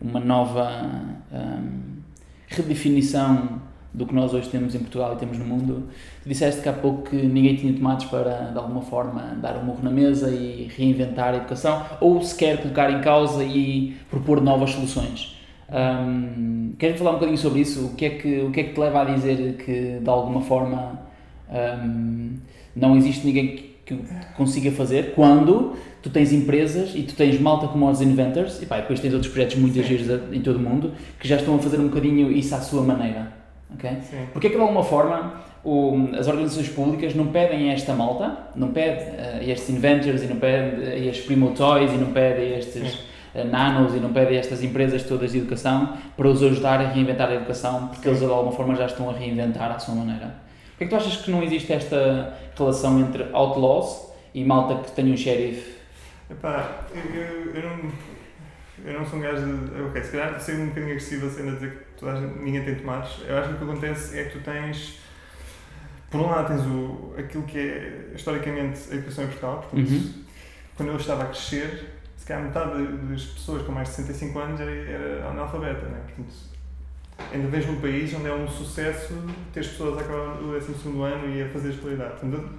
uma 0.00 0.20
nova 0.20 1.04
um, 1.32 2.00
redefinição 2.46 3.60
do 3.94 4.04
que 4.04 4.14
nós 4.14 4.34
hoje 4.34 4.48
temos 4.48 4.74
em 4.74 4.80
Portugal 4.80 5.14
e 5.14 5.16
temos 5.16 5.38
no 5.38 5.44
mundo. 5.44 5.84
Tu 6.22 6.28
disseste 6.28 6.60
que 6.60 6.68
há 6.68 6.72
pouco 6.72 7.08
que 7.08 7.16
ninguém 7.16 7.54
tinha 7.54 7.72
tomates 7.72 8.06
para, 8.06 8.50
de 8.50 8.58
alguma 8.58 8.82
forma, 8.82 9.38
dar 9.40 9.56
um 9.56 9.64
murro 9.64 9.82
na 9.82 9.90
mesa 9.90 10.30
e 10.30 10.68
reinventar 10.76 11.32
a 11.32 11.36
educação, 11.36 11.84
ou 12.00 12.20
sequer 12.22 12.60
colocar 12.60 12.90
em 12.90 13.00
causa 13.00 13.44
e 13.44 13.94
propor 14.10 14.40
novas 14.40 14.70
soluções. 14.70 15.38
Um, 15.70 16.72
queres 16.76 16.98
falar 16.98 17.12
um 17.12 17.14
bocadinho 17.14 17.38
sobre 17.38 17.60
isso? 17.60 17.86
O 17.86 17.94
que, 17.94 18.04
é 18.04 18.10
que, 18.10 18.40
o 18.40 18.50
que 18.50 18.60
é 18.60 18.64
que 18.64 18.74
te 18.74 18.80
leva 18.80 19.02
a 19.02 19.04
dizer 19.04 19.56
que, 19.64 20.00
de 20.00 20.10
alguma 20.10 20.40
forma, 20.40 21.00
um, 21.48 22.34
não 22.74 22.96
existe 22.96 23.24
ninguém 23.24 23.56
que, 23.56 23.74
que 23.84 23.96
consiga 24.36 24.72
fazer 24.72 25.14
quando 25.14 25.74
tu 26.02 26.10
tens 26.10 26.32
empresas 26.32 26.94
e 26.94 27.02
tu 27.02 27.14
tens 27.14 27.40
malta 27.40 27.68
como 27.68 27.88
os 27.88 28.00
Inventors 28.00 28.60
e 28.60 28.66
pá, 28.66 28.76
depois 28.78 29.00
tens 29.00 29.14
outros 29.14 29.32
projetos 29.32 29.56
muito 29.56 29.80
giros 29.82 30.08
em 30.32 30.40
todo 30.40 30.56
o 30.56 30.60
mundo 30.60 30.92
que 31.18 31.28
já 31.28 31.36
estão 31.36 31.54
a 31.54 31.58
fazer 31.58 31.78
um 31.78 31.88
bocadinho 31.88 32.30
isso 32.32 32.54
à 32.54 32.60
sua 32.60 32.82
maneira. 32.82 33.43
Okay? 33.74 33.98
Porque 34.32 34.46
é 34.46 34.50
que 34.50 34.56
de 34.56 34.62
alguma 34.62 34.82
forma 34.82 35.34
o, 35.64 36.10
as 36.18 36.28
organizações 36.28 36.68
públicas 36.68 37.14
não 37.14 37.28
pedem 37.28 37.70
a 37.70 37.74
esta 37.74 37.94
malta, 37.94 38.36
não 38.54 38.68
pedem 38.68 39.06
uh, 39.14 39.40
a 39.40 39.44
estes 39.44 39.70
Inventors 39.70 40.22
e 40.22 40.26
não 40.26 40.36
pedem 40.36 40.86
a 40.86 40.96
estes 40.96 41.24
Primo 41.24 41.50
Toys 41.50 41.90
e 41.92 41.96
não 41.96 42.12
pedem 42.12 42.54
a 42.54 42.58
estes 42.58 42.94
uh, 43.34 43.44
Nanos 43.50 43.94
e 43.94 43.98
não 43.98 44.12
pedem 44.12 44.36
a 44.36 44.40
estas 44.40 44.62
empresas 44.62 45.02
todas 45.02 45.32
de 45.32 45.38
educação 45.38 45.94
para 46.16 46.28
os 46.28 46.42
ajudar 46.42 46.80
a 46.80 46.88
reinventar 46.88 47.28
a 47.30 47.34
educação 47.34 47.88
porque 47.88 48.02
Sim. 48.02 48.08
eles 48.08 48.20
de 48.20 48.26
alguma 48.26 48.52
forma 48.52 48.74
já 48.74 48.86
estão 48.86 49.08
a 49.08 49.12
reinventar 49.12 49.70
à 49.70 49.78
sua 49.78 49.94
maneira. 49.94 50.34
Porquê 50.70 50.84
é 50.84 50.86
que 50.86 50.90
tu 50.90 50.96
achas 50.96 51.16
que 51.16 51.30
não 51.30 51.42
existe 51.42 51.72
esta 51.72 52.34
relação 52.56 53.00
entre 53.00 53.26
outlaws 53.32 54.12
e 54.34 54.44
malta 54.44 54.82
que 54.82 54.90
tem 54.92 55.12
um 55.12 55.16
xerife 55.16 55.74
Epá, 56.30 56.86
eu, 56.94 57.14
eu, 57.14 57.54
eu, 57.54 57.68
não, 57.68 57.92
eu 58.84 58.98
não 58.98 59.06
sou 59.06 59.18
um 59.18 59.22
gajo 59.22 59.44
de. 59.44 59.82
Ok, 59.82 60.02
se 60.02 60.12
calhar 60.12 60.38
ser 60.38 60.56
um 60.56 60.66
bocadinho 60.66 60.92
agressivo 60.92 61.26
a 61.26 61.30
cena 61.30 61.52
de 61.52 61.56
dizer 61.56 61.70
que 61.70 62.00
toda 62.00 62.20
gente, 62.20 62.38
ninguém 62.38 62.64
tem 62.64 62.74
tomates. 62.74 63.22
Eu 63.26 63.38
acho 63.38 63.48
que 63.48 63.54
o 63.54 63.58
que 63.58 63.64
acontece 63.64 64.18
é 64.18 64.24
que 64.24 64.38
tu 64.38 64.44
tens. 64.44 65.00
Por 66.10 66.20
um 66.20 66.26
lado, 66.26 66.48
tens 66.48 66.66
o, 66.66 67.14
aquilo 67.18 67.42
que 67.44 67.58
é 67.58 68.12
historicamente 68.14 68.80
a 68.90 68.94
educação 68.94 69.24
em 69.24 69.26
Portugal. 69.28 69.66
Portanto, 69.68 69.90
uhum. 69.90 70.12
quando 70.76 70.88
eu 70.90 70.96
estava 70.96 71.22
a 71.24 71.26
crescer, 71.26 71.94
se 72.16 72.26
calhar 72.26 72.44
metade 72.44 72.86
das 73.08 73.24
pessoas 73.24 73.62
com 73.62 73.72
mais 73.72 73.88
de 73.88 73.94
65 73.94 74.38
anos 74.38 74.60
era, 74.60 74.70
era 74.70 75.28
analfabeta. 75.30 75.86
Né? 75.86 76.00
Portanto, 76.06 76.34
ainda 77.32 77.48
vejo 77.48 77.72
num 77.72 77.80
país 77.80 78.14
onde 78.14 78.28
é 78.28 78.34
um 78.34 78.46
sucesso 78.46 79.14
ter 79.52 79.60
as 79.60 79.68
pessoas 79.68 79.98
a 79.98 80.00
acabar 80.02 80.40
o 80.40 80.52
12 80.52 80.72
ano 81.02 81.34
e 81.34 81.42
a 81.42 81.48
fazer 81.48 81.70
escolaridade. 81.70 82.20
Portanto, 82.20 82.50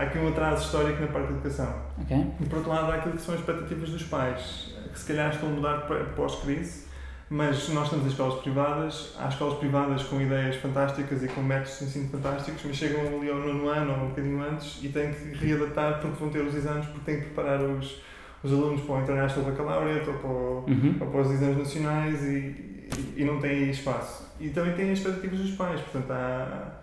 há 0.00 0.04
aqui 0.04 0.18
um 0.18 0.28
atraso 0.28 0.64
histórico 0.64 1.00
na 1.00 1.08
parte 1.08 1.26
da 1.26 1.32
educação. 1.34 1.74
Okay. 2.02 2.26
E 2.40 2.44
por 2.46 2.58
outro 2.58 2.70
lado, 2.70 2.90
há 2.90 2.94
aquilo 2.96 3.14
que 3.14 3.22
são 3.22 3.34
as 3.34 3.40
expectativas 3.40 3.90
dos 3.90 4.02
pais, 4.04 4.74
que 4.90 4.98
se 4.98 5.06
calhar 5.06 5.30
estão 5.30 5.50
a 5.50 5.52
mudar 5.52 5.86
pós-crise, 6.16 6.88
mas 7.28 7.68
nós 7.68 7.88
temos 7.90 8.06
as 8.06 8.12
escolas 8.12 8.40
privadas, 8.40 9.14
há 9.18 9.28
escolas 9.28 9.58
privadas 9.58 10.02
com 10.04 10.20
ideias 10.20 10.56
fantásticas 10.56 11.22
e 11.22 11.28
com 11.28 11.42
métodos 11.42 11.78
de 11.78 11.84
ensino 11.84 12.08
fantásticos, 12.08 12.62
mas 12.64 12.76
chegam 12.76 13.00
ali 13.06 13.30
ao 13.30 13.36
nono 13.36 13.68
ano 13.68 13.92
ou 13.92 14.04
um 14.04 14.08
bocadinho 14.08 14.42
antes 14.42 14.82
e 14.82 14.88
têm 14.88 15.12
que 15.12 15.46
readaptar 15.46 16.00
porque 16.00 16.16
vão 16.18 16.30
ter 16.30 16.40
os 16.40 16.54
exames, 16.54 16.86
porque 16.86 17.04
têm 17.04 17.20
que 17.20 17.26
preparar 17.26 17.60
os, 17.60 18.02
os 18.42 18.52
alunos 18.52 18.80
para 18.80 18.94
o 18.96 19.02
International 19.02 19.50
Baccalaureate 19.50 20.08
ou 20.08 20.14
para, 20.16 20.28
o, 20.28 20.64
uhum. 20.66 20.96
ou 20.98 21.06
para 21.06 21.20
os 21.20 21.30
exames 21.30 21.58
nacionais 21.58 22.22
e, 22.24 22.88
e, 22.96 23.14
e, 23.18 23.24
não 23.24 23.38
têm 23.38 23.70
espaço. 23.70 24.28
E 24.40 24.48
também 24.48 24.74
têm 24.74 24.90
as 24.90 24.98
expectativas 24.98 25.38
dos 25.38 25.52
pais, 25.52 25.80
portanto 25.82 26.10
há, 26.10 26.80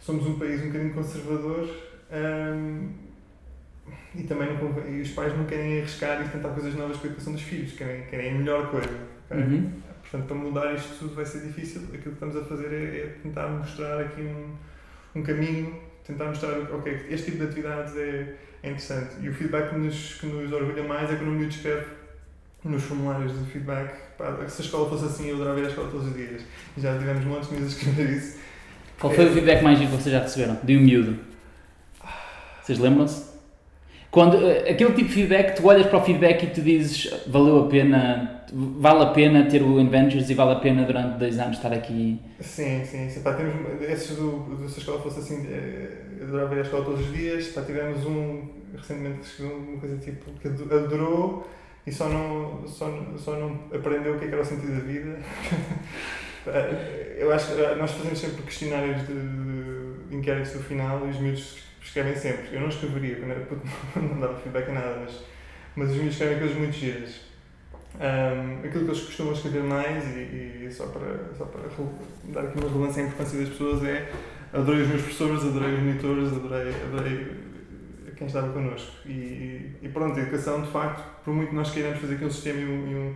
somos 0.00 0.26
um 0.26 0.36
país 0.36 0.62
um 0.62 0.66
bocadinho 0.66 0.94
conservador 0.94 1.68
um, 2.12 2.88
e 4.14 4.22
também 4.24 4.48
não, 4.48 4.88
e 4.88 5.00
os 5.00 5.10
pais 5.10 5.36
não 5.36 5.44
querem 5.44 5.78
arriscar 5.78 6.24
e 6.24 6.28
tentar 6.28 6.48
coisas 6.50 6.74
novas 6.74 6.96
com 6.96 7.06
a 7.06 7.06
educação 7.06 7.32
dos 7.32 7.42
filhos, 7.42 7.72
querem, 7.72 8.02
querem 8.06 8.30
a 8.30 8.38
melhor 8.38 8.70
coisa. 8.70 8.98
Okay? 9.30 9.42
Uhum. 9.42 9.72
Portanto, 10.02 10.26
para 10.26 10.36
mudar 10.36 10.74
isto 10.74 10.98
tudo 10.98 11.14
vai 11.14 11.24
ser 11.24 11.40
difícil. 11.46 11.82
Aquilo 11.82 12.02
que 12.02 12.08
estamos 12.10 12.36
a 12.36 12.44
fazer 12.44 12.72
é, 12.72 12.98
é 12.98 13.06
tentar 13.22 13.48
mostrar 13.48 14.00
aqui 14.00 14.22
um, 14.22 15.20
um 15.20 15.22
caminho, 15.22 15.78
tentar 16.04 16.26
mostrar, 16.26 16.58
ok, 16.72 17.06
este 17.08 17.30
tipo 17.30 17.38
de 17.38 17.44
atividades 17.44 17.96
é, 17.96 18.34
é 18.62 18.68
interessante. 18.68 19.14
E 19.20 19.28
o 19.28 19.34
feedback 19.34 19.70
que 19.70 19.76
nos, 19.76 20.14
que 20.14 20.26
nos 20.26 20.52
orgulha 20.52 20.82
mais 20.82 21.10
é 21.10 21.16
quando 21.16 21.28
o 21.28 21.32
miúdo 21.32 21.54
escreve 21.54 21.86
nos 22.64 22.82
formulários 22.82 23.38
de 23.38 23.50
feedback, 23.50 23.94
pá, 24.18 24.36
se 24.48 24.60
a 24.60 24.64
escola 24.64 24.90
fosse 24.90 25.04
assim, 25.04 25.28
eu 25.28 25.36
adorava 25.36 25.60
ir 25.60 25.66
à 25.66 25.68
escola 25.68 25.88
todos 25.88 26.08
os 26.08 26.14
dias. 26.14 26.42
Já 26.76 26.98
tivemos 26.98 27.24
muitos 27.24 27.50
miúdos 27.50 27.74
a 27.74 27.76
escrever 27.76 28.10
isso. 28.10 28.38
Qual 28.98 29.12
foi 29.12 29.24
é, 29.24 29.28
o 29.28 29.32
feedback 29.32 29.62
mais 29.62 29.78
giro 29.78 29.90
que 29.90 29.96
vocês 29.96 30.12
já 30.12 30.22
receberam? 30.22 30.58
De 30.62 30.76
um 30.76 30.80
miúdo? 30.80 31.29
Vocês 32.62 32.78
lembram-se? 32.78 33.30
Quando, 34.10 34.36
eh, 34.36 34.70
aquele 34.70 34.92
tipo 34.92 35.08
de 35.08 35.14
feedback, 35.14 35.56
tu 35.56 35.66
olhas 35.66 35.86
para 35.86 35.98
o 35.98 36.02
feedback 36.02 36.42
e 36.42 36.46
tu 36.48 36.62
dizes 36.62 37.12
valeu 37.26 37.64
a 37.64 37.68
pena 37.68 38.40
vale 38.52 39.04
a 39.04 39.06
pena 39.06 39.48
ter 39.48 39.62
o 39.62 39.80
Inventures 39.80 40.28
e 40.28 40.34
vale 40.34 40.52
a 40.52 40.56
pena 40.56 40.84
durante 40.84 41.18
dois 41.18 41.38
anos 41.38 41.56
estar 41.56 41.72
aqui. 41.72 42.20
Sim, 42.40 42.84
sim. 42.84 43.08
sim 43.08 43.20
pá, 43.22 43.34
temos, 43.34 43.54
esses 43.82 44.16
do, 44.16 44.30
do, 44.56 44.68
se 44.68 44.76
a 44.76 44.78
escola 44.78 45.00
fosse 45.00 45.20
assim, 45.20 45.46
eh, 45.48 46.02
eu 46.18 46.26
adorava 46.26 46.54
ir 46.54 46.58
à 46.58 46.62
escola 46.62 46.84
todos 46.84 47.00
os 47.00 47.12
dias. 47.12 47.48
Pá, 47.48 47.62
tivemos 47.62 48.04
um 48.04 48.48
recentemente 48.76 49.20
que 49.20 49.26
escreveu 49.26 49.56
uma 49.56 49.78
coisa 49.78 49.96
tipo 49.98 50.30
que 50.40 50.48
adorou 50.48 51.48
e 51.86 51.92
só 51.92 52.08
não, 52.08 52.66
só, 52.66 52.90
só 53.16 53.36
não 53.36 53.60
aprendeu 53.72 54.14
o 54.14 54.18
que, 54.18 54.24
é 54.24 54.28
que 54.28 54.34
era 54.34 54.42
o 54.42 54.46
sentido 54.46 54.74
da 54.74 54.80
vida. 54.80 55.18
eu 57.18 57.32
acho 57.32 57.54
que 57.54 57.74
nós 57.76 57.90
fazemos 57.92 58.18
sempre 58.18 58.42
questionários 58.42 59.06
de, 59.06 60.08
de 60.08 60.16
inquéritos 60.16 60.52
final 60.66 61.06
e 61.06 61.10
os 61.10 61.20
miúdos 61.20 61.69
escrevem 61.80 62.16
sempre. 62.16 62.54
Eu 62.54 62.60
não 62.60 62.68
escreveria, 62.68 63.16
quando 63.16 63.30
era 63.30 63.40
puto, 63.40 63.66
não 63.96 64.20
dava 64.20 64.38
feedback 64.38 64.68
a 64.68 64.72
nada, 64.72 65.02
mas, 65.04 65.24
mas 65.76 65.90
os 65.90 65.96
miúdos 65.96 66.12
escrevem 66.12 66.38
coisas 66.38 66.56
muito 66.56 66.72
giras. 66.72 67.30
Um, 67.96 68.58
aquilo 68.58 68.84
que 68.84 68.90
eles 68.90 69.00
costumam 69.00 69.32
escrever 69.32 69.62
mais, 69.62 70.04
e, 70.16 70.64
e, 70.66 70.68
só, 70.70 70.86
para, 70.86 71.34
só 71.36 71.44
para 71.46 71.62
dar 72.32 72.48
aqui 72.48 72.58
uma 72.58 72.68
relevância 72.68 73.02
à 73.02 73.06
importância 73.06 73.38
das 73.40 73.48
pessoas, 73.48 73.84
é 73.84 74.10
adorei 74.52 74.82
os 74.82 74.88
meus 74.88 75.02
professores, 75.02 75.42
adorei 75.42 75.74
os 75.74 75.80
monitores, 75.80 76.32
adorei, 76.32 76.74
adorei 76.84 77.30
quem 78.16 78.26
estava 78.26 78.52
connosco. 78.52 78.92
E, 79.06 79.76
e 79.82 79.88
pronto, 79.92 80.18
a 80.18 80.22
educação, 80.22 80.62
de 80.62 80.70
facto, 80.70 81.02
por 81.24 81.34
muito 81.34 81.50
que 81.50 81.54
nós 81.54 81.70
queiramos 81.70 81.98
fazer 81.98 82.14
aqui 82.14 82.24
um 82.24 82.30
sistema 82.30 82.60
e 82.60 82.64
um, 82.64 82.90
e 82.90 82.94
um 82.94 83.14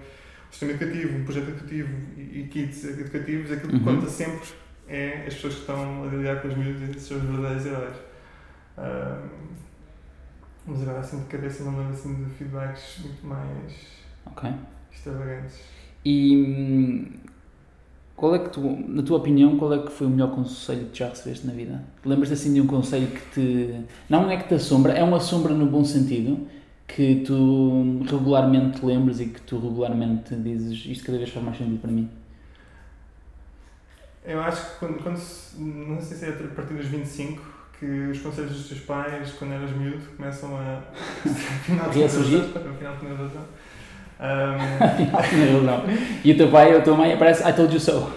sistema 0.50 0.72
educativo, 0.72 1.18
um 1.18 1.24
projeto 1.24 1.48
educativo 1.48 1.88
e, 2.16 2.40
e 2.40 2.48
kits 2.50 2.85
educativos, 2.85 3.53
aquilo 3.53 3.68
que 3.68 3.77
uhum. 3.77 3.85
conta 3.85 4.09
sempre 4.09 4.48
é 4.88 5.24
as 5.27 5.35
pessoas 5.35 5.55
que 5.55 5.61
estão 5.61 6.05
a 6.05 6.07
lidar 6.07 6.42
com 6.42 6.48
os 6.48 6.57
miúdos 6.57 7.11
e 7.11 7.14
os 7.14 7.22
verdadeiros 7.22 7.66
heróis. 7.66 8.13
Um, 8.78 9.54
mas 10.66 10.82
agora, 10.82 11.00
assim, 11.00 11.20
de 11.20 11.26
cabeça, 11.26 11.64
não 11.64 11.76
lembro 11.78 11.92
assim, 11.92 12.14
de 12.24 12.30
feedbacks 12.30 12.98
muito 13.04 13.26
mais 13.26 13.72
okay. 14.26 14.52
extravagantes. 14.90 15.60
E 16.04 16.37
hum, 16.37 17.12
qual 18.16 18.34
é 18.34 18.38
que 18.38 18.50
tu, 18.50 18.60
na 18.60 19.02
tua 19.02 19.18
opinião, 19.18 19.58
qual 19.58 19.72
é 19.74 19.78
que 19.78 19.90
foi 19.90 20.06
o 20.06 20.10
melhor 20.10 20.30
conselho 20.34 20.87
que 20.87 20.98
já 20.98 21.08
recebeste 21.08 21.46
na 21.46 21.52
vida? 21.52 21.84
Lembras-te 22.04 22.34
assim 22.34 22.54
de 22.54 22.60
um 22.60 22.66
conselho 22.66 23.08
que 23.08 23.20
te. 23.32 23.84
Não 24.08 24.30
é 24.30 24.37
que 24.37 24.48
te 24.48 24.54
assombra, 24.54 24.92
é 24.92 25.02
uma 25.02 25.20
sombra 25.20 25.52
no 25.52 25.66
bom 25.66 25.84
sentido, 25.84 26.46
que 26.87 27.22
tu 27.26 28.02
regularmente 28.08 28.80
te 28.80 28.87
lembras 28.87 29.20
e 29.20 29.26
que 29.26 29.40
tu 29.42 29.58
regularmente 29.58 30.34
dizes 30.37 30.87
isto 30.87 31.04
cada 31.04 31.18
vez 31.18 31.30
faz 31.30 31.44
mais 31.44 31.58
sentido 31.58 31.80
para 31.80 31.90
mim? 31.90 32.08
Eu 34.24 34.40
acho 34.40 34.64
que 34.64 34.78
quando, 34.78 35.02
quando 35.02 35.20
não 35.58 36.00
sei 36.00 36.16
se 36.16 36.24
é 36.24 36.28
a 36.30 36.54
partir 36.54 36.74
dos 36.74 36.87
25, 36.87 37.53
que 37.85 38.11
os 38.11 38.20
conselhos 38.20 38.53
dos 38.53 38.68
teus 38.68 38.81
pais, 38.81 39.33
quando 39.38 39.53
eras 39.53 39.70
miúdo, 39.73 40.05
começam 40.16 40.57
a. 40.57 40.81
Reassurgir? 41.92 42.40
Afinal, 42.40 42.97
tinha 42.99 43.14
razão. 43.14 43.44
Um... 44.20 45.66
razão. 45.66 45.85
E 46.25 46.33
o 46.33 46.37
teu 46.37 46.51
pai 46.51 46.73
ou 46.73 46.79
a 46.79 46.83
tua 46.83 46.97
mãe 46.97 47.12
aparece 47.12 47.47
I 47.47 47.53
told 47.53 47.73
you 47.75 47.81
so. 47.81 48.11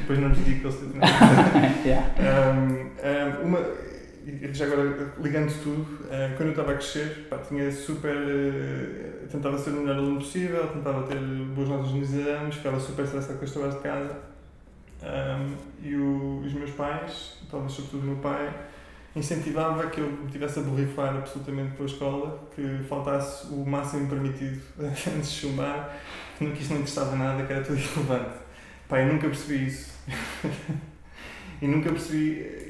Depois 0.00 0.18
não 0.18 0.28
lhes 0.28 0.44
digo 0.44 0.60
que 0.60 0.66
eles 0.66 0.76
têm 0.76 1.00
yeah. 1.84 2.08
um, 2.52 3.44
um, 3.44 3.48
uma 3.48 3.84
já 4.52 4.64
agora 4.64 5.12
ligando 5.20 5.52
tudo, 5.62 5.82
uh, 5.82 6.34
quando 6.36 6.48
eu 6.48 6.50
estava 6.50 6.72
a 6.72 6.74
crescer, 6.76 7.26
pá, 7.28 7.38
tinha 7.38 7.70
super. 7.70 8.14
Uh, 8.14 9.26
tentava 9.30 9.58
ser 9.58 9.70
o 9.70 9.80
melhor 9.80 9.96
aluno 9.96 10.18
possível, 10.18 10.66
tentava 10.68 11.06
ter 11.06 11.18
boas 11.18 11.68
notas 11.68 11.90
nos 11.90 12.14
exames, 12.14 12.54
ficava 12.54 12.80
super 12.80 13.04
estressado 13.04 13.38
com 13.38 13.44
os 13.44 13.50
trabalhos 13.50 13.76
de 13.76 13.82
casa. 13.82 14.33
Um, 15.04 15.54
e 15.82 15.94
o, 15.94 16.40
os 16.44 16.52
meus 16.54 16.70
pais, 16.70 17.38
talvez 17.50 17.72
sobretudo 17.72 18.04
o 18.04 18.06
meu 18.06 18.16
pai, 18.16 18.52
incentivava 19.14 19.88
que 19.90 20.00
eu 20.00 20.10
me 20.10 20.30
tivesse 20.30 20.58
a 20.58 20.62
borrifar 20.62 21.14
absolutamente 21.16 21.76
pela 21.76 21.88
escola, 21.88 22.48
que 22.54 22.82
faltasse 22.88 23.46
o 23.48 23.64
máximo 23.64 24.08
permitido 24.08 24.60
antes 24.80 25.30
de 25.30 25.40
chumbar, 25.40 25.96
que 26.38 26.44
isso 26.44 26.72
não 26.72 26.80
interessava 26.80 27.14
nada, 27.16 27.44
que 27.44 27.52
era 27.52 27.62
tudo 27.62 27.78
irrelevante. 27.78 28.38
Pá, 28.88 29.00
eu 29.00 29.12
nunca 29.12 29.28
percebi 29.28 29.66
isso. 29.66 29.92
e 31.60 31.66
nunca 31.66 31.90
percebi. 31.90 32.64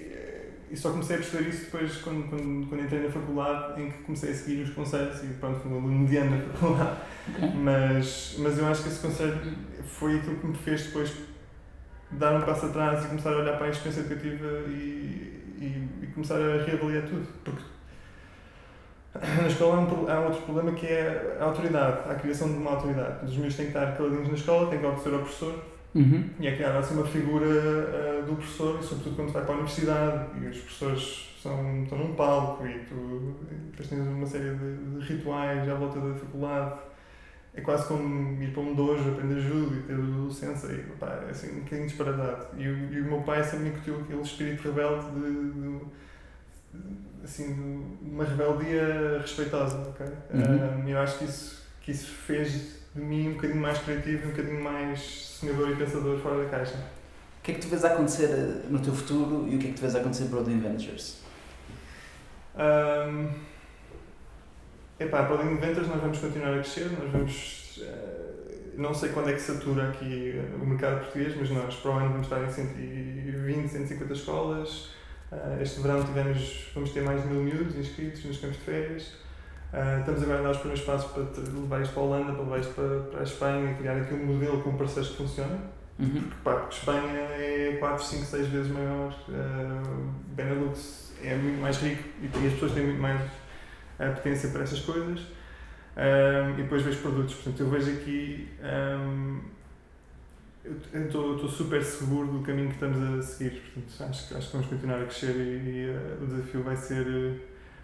E 0.70 0.76
só 0.76 0.90
comecei 0.90 1.16
a 1.16 1.18
perceber 1.20 1.48
isso 1.48 1.66
depois 1.66 1.96
quando, 1.98 2.28
quando, 2.28 2.68
quando 2.68 2.82
entrei 2.82 3.04
na 3.04 3.10
faculdade, 3.10 3.80
em 3.80 3.90
que 3.90 3.98
comecei 3.98 4.30
a 4.32 4.34
seguir 4.34 4.62
os 4.62 4.70
conselhos 4.70 5.22
e 5.22 5.28
pronto, 5.34 5.60
fui 5.60 5.70
um 5.70 5.76
aluno 5.76 6.00
mediano 6.00 6.36
na 6.36 6.52
faculdade. 6.52 6.98
Okay. 7.28 7.48
Mas, 7.54 8.36
mas 8.38 8.58
eu 8.58 8.66
acho 8.66 8.82
que 8.82 8.88
esse 8.88 9.00
conselho 9.00 9.40
foi 9.84 10.16
aquilo 10.16 10.36
que 10.36 10.46
me 10.48 10.56
fez 10.56 10.86
depois 10.86 11.12
dar 12.18 12.36
um 12.36 12.42
passo 12.42 12.66
atrás 12.66 13.04
e 13.04 13.08
começar 13.08 13.32
a 13.32 13.38
olhar 13.38 13.56
para 13.56 13.66
a 13.66 13.70
experiência 13.70 14.00
educativa 14.00 14.46
e, 14.68 15.42
e, 15.58 15.88
e 16.02 16.06
começar 16.14 16.36
a 16.36 16.64
reavaliar 16.64 17.02
tudo. 17.04 17.26
Porque 17.44 17.62
na 19.40 19.46
escola 19.46 19.76
há, 19.76 19.80
um, 19.80 20.10
há 20.10 20.20
outro 20.26 20.42
problema 20.42 20.72
que 20.72 20.86
é 20.86 21.38
a 21.40 21.44
autoridade, 21.44 22.10
a 22.10 22.14
criação 22.14 22.48
de 22.48 22.58
uma 22.58 22.72
autoridade. 22.72 23.24
Os 23.24 23.36
meus 23.36 23.54
têm 23.54 23.66
que 23.66 23.76
estar 23.76 23.96
caladinhos 23.96 24.28
na 24.28 24.34
escola, 24.34 24.70
têm 24.70 24.80
que 24.80 24.86
obedecer 24.86 25.12
ao 25.12 25.20
professor 25.20 25.64
uhum. 25.94 26.30
e 26.40 26.46
é 26.46 26.54
criar 26.56 26.76
assim 26.76 26.94
uma 26.94 27.06
figura 27.06 27.46
uh, 27.46 28.22
do 28.26 28.36
professor, 28.36 28.78
e 28.80 28.82
sobretudo 28.82 29.16
quando 29.16 29.32
vai 29.32 29.42
para 29.42 29.52
a 29.52 29.54
universidade 29.54 30.26
e 30.40 30.46
os 30.46 30.58
professores 30.58 31.38
são, 31.40 31.82
estão 31.82 31.98
num 31.98 32.14
palco 32.14 32.66
e 32.66 32.80
tu 32.80 33.34
depois 33.70 33.88
tens 33.88 34.00
uma 34.00 34.26
série 34.26 34.54
de, 34.54 34.98
de 34.98 35.12
rituais 35.12 35.68
à 35.68 35.74
volta 35.74 36.00
da 36.00 36.14
faculdade 36.14 36.74
é 37.56 37.60
quase 37.60 37.86
como 37.86 38.42
ir 38.42 38.52
para 38.52 38.62
um 38.62 38.74
dojo, 38.74 39.10
aprender 39.10 39.40
judo 39.40 39.76
e 39.76 39.82
ter 39.82 39.94
o 39.98 40.30
sensei, 40.30 40.84
pá, 40.98 41.22
é 41.26 41.30
assim, 41.30 41.58
um 41.58 41.60
bocadinho 41.60 41.86
disparadado. 41.86 42.46
E, 42.56 42.62
e 42.64 43.00
o 43.00 43.04
meu 43.04 43.20
pai 43.20 43.42
sempre 43.44 43.60
me 43.60 43.70
incutiu 43.70 44.00
aquele 44.00 44.22
espírito 44.22 44.64
rebelde 44.64 45.10
de, 45.12 45.20
de, 45.20 45.52
de 45.52 45.80
assim, 47.22 47.54
de 47.54 48.10
uma 48.10 48.24
rebeldia 48.24 49.18
respeitosa, 49.20 49.78
ok? 49.88 50.06
Uhum. 50.32 50.84
Um, 50.84 50.88
eu 50.88 50.98
acho 50.98 51.18
que 51.18 51.24
isso, 51.24 51.62
que 51.80 51.90
isso 51.92 52.10
fez 52.10 52.82
de 52.94 53.00
mim 53.00 53.30
um 53.30 53.34
bocadinho 53.34 53.60
mais 53.60 53.78
criativo, 53.78 54.26
um 54.26 54.30
bocadinho 54.30 54.62
mais 54.62 55.00
sonhador 55.00 55.70
e 55.70 55.76
pensador 55.76 56.18
fora 56.18 56.44
da 56.44 56.50
caixa. 56.50 56.76
O 57.38 57.42
que 57.42 57.52
é 57.52 57.54
que 57.54 57.60
tu 57.60 57.68
vês 57.68 57.84
acontecer 57.84 58.30
eh, 58.30 58.66
no 58.70 58.78
teu 58.78 58.94
futuro 58.94 59.46
e 59.48 59.56
o 59.56 59.58
que 59.58 59.66
é 59.66 59.70
que 59.70 59.76
tu 59.76 59.82
vês 59.82 59.94
acontecer 59.94 60.24
para 60.26 60.40
o 60.40 60.44
The 60.44 60.50
Inventors? 60.50 61.18
Um, 62.56 63.30
Epá, 65.04 65.24
para 65.24 65.44
o 65.44 65.52
Inventors 65.52 65.86
nós 65.86 66.00
vamos 66.00 66.18
continuar 66.18 66.54
a 66.54 66.58
crescer, 66.58 66.90
nós 66.98 67.12
vamos. 67.12 67.78
Uh, 67.78 68.34
não 68.76 68.94
sei 68.94 69.10
quando 69.10 69.28
é 69.28 69.34
que 69.34 69.40
satura 69.40 69.90
aqui 69.90 70.40
o 70.60 70.66
mercado 70.66 71.00
português, 71.00 71.36
mas 71.38 71.50
nós 71.50 71.76
para 71.76 71.90
o 71.90 71.94
ano 71.94 72.08
vamos 72.10 72.26
estar 72.26 72.42
em 72.42 72.50
120, 72.50 73.68
150 73.68 74.12
escolas. 74.14 74.88
Uh, 75.30 75.60
este 75.60 75.80
verão 75.80 76.02
tivemos, 76.02 76.70
vamos 76.74 76.90
ter 76.90 77.02
mais 77.02 77.22
de 77.22 77.28
mil 77.28 77.42
miúdos 77.42 77.76
inscritos 77.76 78.24
nos 78.24 78.38
campos 78.38 78.56
de 78.56 78.62
férias. 78.62 79.24
Estamos 79.98 80.22
agora 80.22 80.38
a 80.38 80.42
dar 80.42 80.50
os 80.52 80.58
primeiros 80.58 80.86
passos 80.86 81.10
para 81.10 81.42
levar 81.42 81.82
isto 81.82 81.94
para 81.94 82.02
a 82.02 82.06
Holanda, 82.06 82.32
para 82.32 82.42
levar 82.44 82.60
isto 82.60 82.74
para, 82.74 83.00
para 83.10 83.20
a 83.20 83.22
Espanha, 83.24 83.74
criar 83.74 83.96
aqui 83.96 84.14
um 84.14 84.24
modelo 84.24 84.62
com 84.62 84.76
parceiros 84.76 85.10
que 85.10 85.16
funcione. 85.16 85.58
Uhum. 85.98 86.10
Porque, 86.10 86.36
pá, 86.44 86.54
porque 86.54 86.76
Espanha 86.76 87.10
é 87.10 87.76
4, 87.80 88.04
5, 88.04 88.24
6 88.24 88.46
vezes 88.46 88.70
maior, 88.70 89.12
uh, 89.28 90.12
Benelux 90.28 91.12
é 91.24 91.34
muito 91.34 91.60
mais 91.60 91.78
rico 91.78 92.04
e 92.22 92.46
as 92.46 92.52
pessoas 92.52 92.72
têm 92.72 92.84
muito 92.84 93.02
mais 93.02 93.20
a 93.98 94.10
potência 94.10 94.50
para 94.50 94.62
essas 94.62 94.80
coisas 94.80 95.20
um, 95.96 96.50
e 96.50 96.62
depois 96.62 96.82
vejo 96.82 96.98
produtos. 96.98 97.34
Portanto, 97.34 97.60
eu 97.60 97.70
vejo 97.70 97.90
aqui. 97.92 98.48
Um, 98.62 99.40
eu 100.92 101.04
estou 101.04 101.48
super 101.48 101.82
seguro 101.82 102.26
do 102.28 102.42
caminho 102.42 102.68
que 102.68 102.74
estamos 102.74 102.98
a 102.98 103.22
seguir. 103.22 103.60
Portanto, 103.60 104.10
acho, 104.10 104.36
acho 104.36 104.46
que 104.46 104.52
vamos 104.52 104.68
continuar 104.68 105.00
a 105.00 105.04
crescer 105.04 105.34
e, 105.36 105.68
e 105.68 105.90
uh, 105.90 106.22
o 106.22 106.26
desafio 106.26 106.62
vai 106.62 106.74
ser 106.74 107.06
uh, 107.06 107.40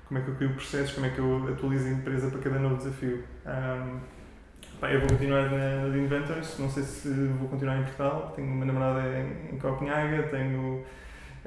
como 0.08 0.18
é 0.18 0.22
que 0.22 0.30
eu 0.30 0.34
crio 0.34 0.54
processos, 0.54 0.92
como 0.92 1.06
é 1.06 1.10
que 1.10 1.18
eu 1.18 1.48
atualizo 1.52 1.86
a 1.86 1.90
empresa 1.90 2.30
para 2.30 2.40
cada 2.40 2.58
novo 2.58 2.76
desafio. 2.76 3.22
Um, 3.46 4.00
pá, 4.80 4.90
eu 4.90 5.00
vou 5.00 5.10
continuar 5.10 5.50
na, 5.50 5.88
na 5.88 5.98
Inventors, 5.98 6.58
não 6.58 6.70
sei 6.70 6.82
se 6.82 7.08
vou 7.38 7.48
continuar 7.48 7.78
em 7.78 7.82
Portugal. 7.82 8.32
Tenho 8.34 8.48
uma 8.48 8.64
namorada 8.64 9.02
em, 9.08 9.54
em 9.54 9.58
Copenhaga, 9.58 10.22
tenho 10.24 10.82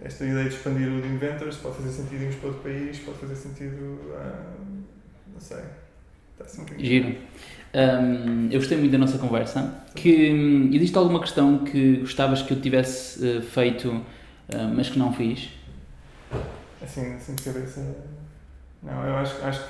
esta 0.02 0.26
ideia 0.26 0.50
de 0.50 0.56
expandir 0.56 0.88
o 0.88 1.06
Inventors 1.06 1.58
pode 1.58 1.78
fazer 1.78 1.92
sentido 1.92 2.22
irmos 2.22 2.36
para 2.36 2.48
outro 2.50 2.64
país, 2.64 3.00
pode 3.00 3.18
fazer 3.20 3.36
sentido. 3.36 4.00
Uh, 4.10 4.84
não 5.34 5.40
sei. 5.40 5.64
Está 6.34 6.46
assim 6.46 6.62
um 6.62 6.80
Giro. 6.80 7.16
Eu 8.52 8.60
gostei 8.60 8.78
muito 8.78 8.92
da 8.92 8.98
nossa 8.98 9.18
conversa. 9.18 9.84
Que, 9.96 10.32
um, 10.32 10.74
existe 10.74 10.98
alguma 10.98 11.20
questão 11.20 11.64
que 11.64 11.98
gostavas 11.98 12.42
que 12.42 12.54
eu 12.54 12.62
tivesse 12.62 13.26
uh, 13.26 13.42
feito, 13.42 13.90
uh, 13.90 14.04
mas 14.76 14.90
que 14.90 14.98
não 14.98 15.14
fiz? 15.14 15.50
Assim, 16.82 17.14
assim 17.14 17.36
de 17.36 17.44
cabeça. 17.44 17.96
Não, 18.82 19.06
eu 19.08 19.16
acho, 19.16 19.44
acho 19.46 19.62
que 19.62 19.70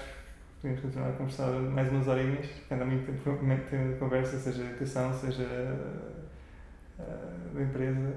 podemos 0.62 0.82
continuar 0.82 1.10
a 1.10 1.14
conversar 1.14 1.52
mais 1.52 1.90
umas 1.90 2.08
horinhas, 2.08 2.46
porque 2.46 2.74
anda 2.74 2.86
muito 2.86 3.06
tempo 3.06 3.40
tendo 3.70 4.00
conversa, 4.00 4.40
seja 4.40 4.64
educação, 4.64 5.14
seja 5.14 5.44
uh, 7.00 7.54
da 7.54 7.62
empresa. 7.62 8.16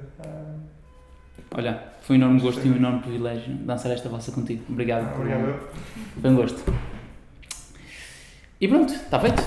Olha, 1.51 1.83
foi 2.03 2.17
um 2.17 2.19
enorme 2.21 2.41
gosto 2.41 2.61
Sim. 2.61 2.69
e 2.69 2.73
um 2.73 2.77
enorme 2.77 3.01
privilégio 3.01 3.55
dançar 3.55 3.93
esta 3.93 4.09
valsa 4.09 4.33
contigo. 4.33 4.65
Obrigado. 4.69 5.09
Ah, 5.09 5.15
obrigado. 5.17 5.69
Foi 6.21 6.31
um 6.31 6.37
gosto. 6.37 6.75
E 8.61 8.69
pronto, 8.69 8.93
está 8.93 9.21
feito. 9.21 9.43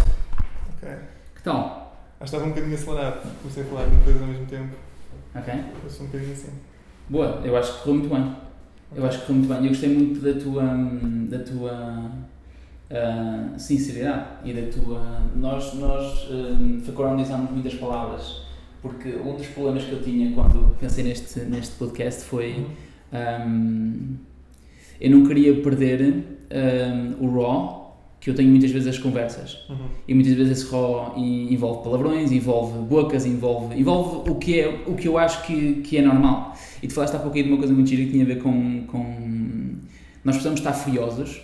Ok. 0.78 0.90
Que 1.36 1.44
tal? 1.44 1.98
Acho 2.20 2.20
que 2.20 2.26
estava 2.26 2.46
um 2.46 2.50
bocadinho 2.50 2.76
acelerado. 2.76 3.22
Comecei 3.42 3.64
a 3.64 3.66
falar 3.66 3.86
de 3.86 4.04
coisas 4.04 4.22
ao 4.22 4.28
mesmo 4.28 4.46
tempo. 4.46 4.76
Ok. 5.36 5.54
Eu 5.84 5.90
sou 5.90 6.04
um 6.04 6.10
bocadinho 6.10 6.34
assim. 6.34 6.52
Boa, 7.10 7.42
eu 7.44 7.58
acho 7.58 7.74
que 7.74 7.80
correu 7.84 8.00
muito 8.00 8.14
bem. 8.14 8.24
Okay. 8.92 9.04
Eu 9.04 9.08
acho 9.08 9.20
que 9.20 9.26
correu 9.26 9.40
muito 9.40 9.54
bem. 9.54 9.64
Eu 9.64 9.70
gostei 9.70 9.90
muito 9.90 10.20
da 10.22 10.40
tua. 10.40 10.64
da 11.30 11.40
tua 11.40 12.12
uh, 12.90 13.60
sinceridade 13.60 14.26
e 14.44 14.54
da 14.54 14.72
tua. 14.72 15.22
Nós, 15.36 15.74
nós 15.76 16.30
uh, 16.30 16.82
facoronicamos 16.86 17.52
muitas 17.52 17.74
palavras, 17.76 18.42
porque 18.82 19.10
um 19.10 19.36
dos 19.36 19.48
problemas 19.48 19.84
que 19.84 19.92
eu 19.92 20.02
tinha 20.02 20.32
quando 20.34 20.76
pensei 20.80 21.04
neste, 21.04 21.40
neste 21.42 21.76
podcast 21.76 22.24
foi. 22.24 22.66
Um, 23.12 24.16
eu 25.00 25.10
não 25.12 25.26
queria 25.26 25.62
perder 25.62 26.24
um, 26.52 27.26
o 27.26 27.42
raw 27.42 27.80
que 28.20 28.30
eu 28.30 28.36
tenho 28.36 28.50
muitas 28.50 28.70
vezes 28.70 28.90
as 28.90 28.98
conversas 28.98 29.66
uhum. 29.70 29.88
e 30.06 30.14
muitas 30.14 30.34
vezes 30.34 30.60
esse 30.60 30.72
raw 30.72 31.18
envolve 31.18 31.84
palavrões, 31.84 32.34
envolve 32.34 32.80
bocas, 32.80 33.26
envolve, 33.26 33.80
envolve 33.80 34.30
o, 34.30 34.36
que 34.36 34.60
é, 34.60 34.84
o 34.86 34.96
que 34.96 35.08
eu 35.08 35.18
acho 35.18 35.44
que, 35.44 35.76
que 35.76 35.98
é 35.98 36.02
normal. 36.02 36.54
E 36.84 36.88
tu 36.88 36.94
falaste 36.94 37.16
há 37.16 37.20
pouco 37.20 37.42
de 37.42 37.48
uma 37.48 37.58
coisa 37.58 37.74
muito 37.74 37.90
gira 37.90 38.04
que 38.04 38.12
tinha 38.12 38.24
a 38.24 38.28
ver 38.28 38.40
com, 38.40 38.86
com 38.88 39.76
nós 40.24 40.36
precisamos 40.36 40.60
estar 40.60 40.74
furiosos 40.74 41.42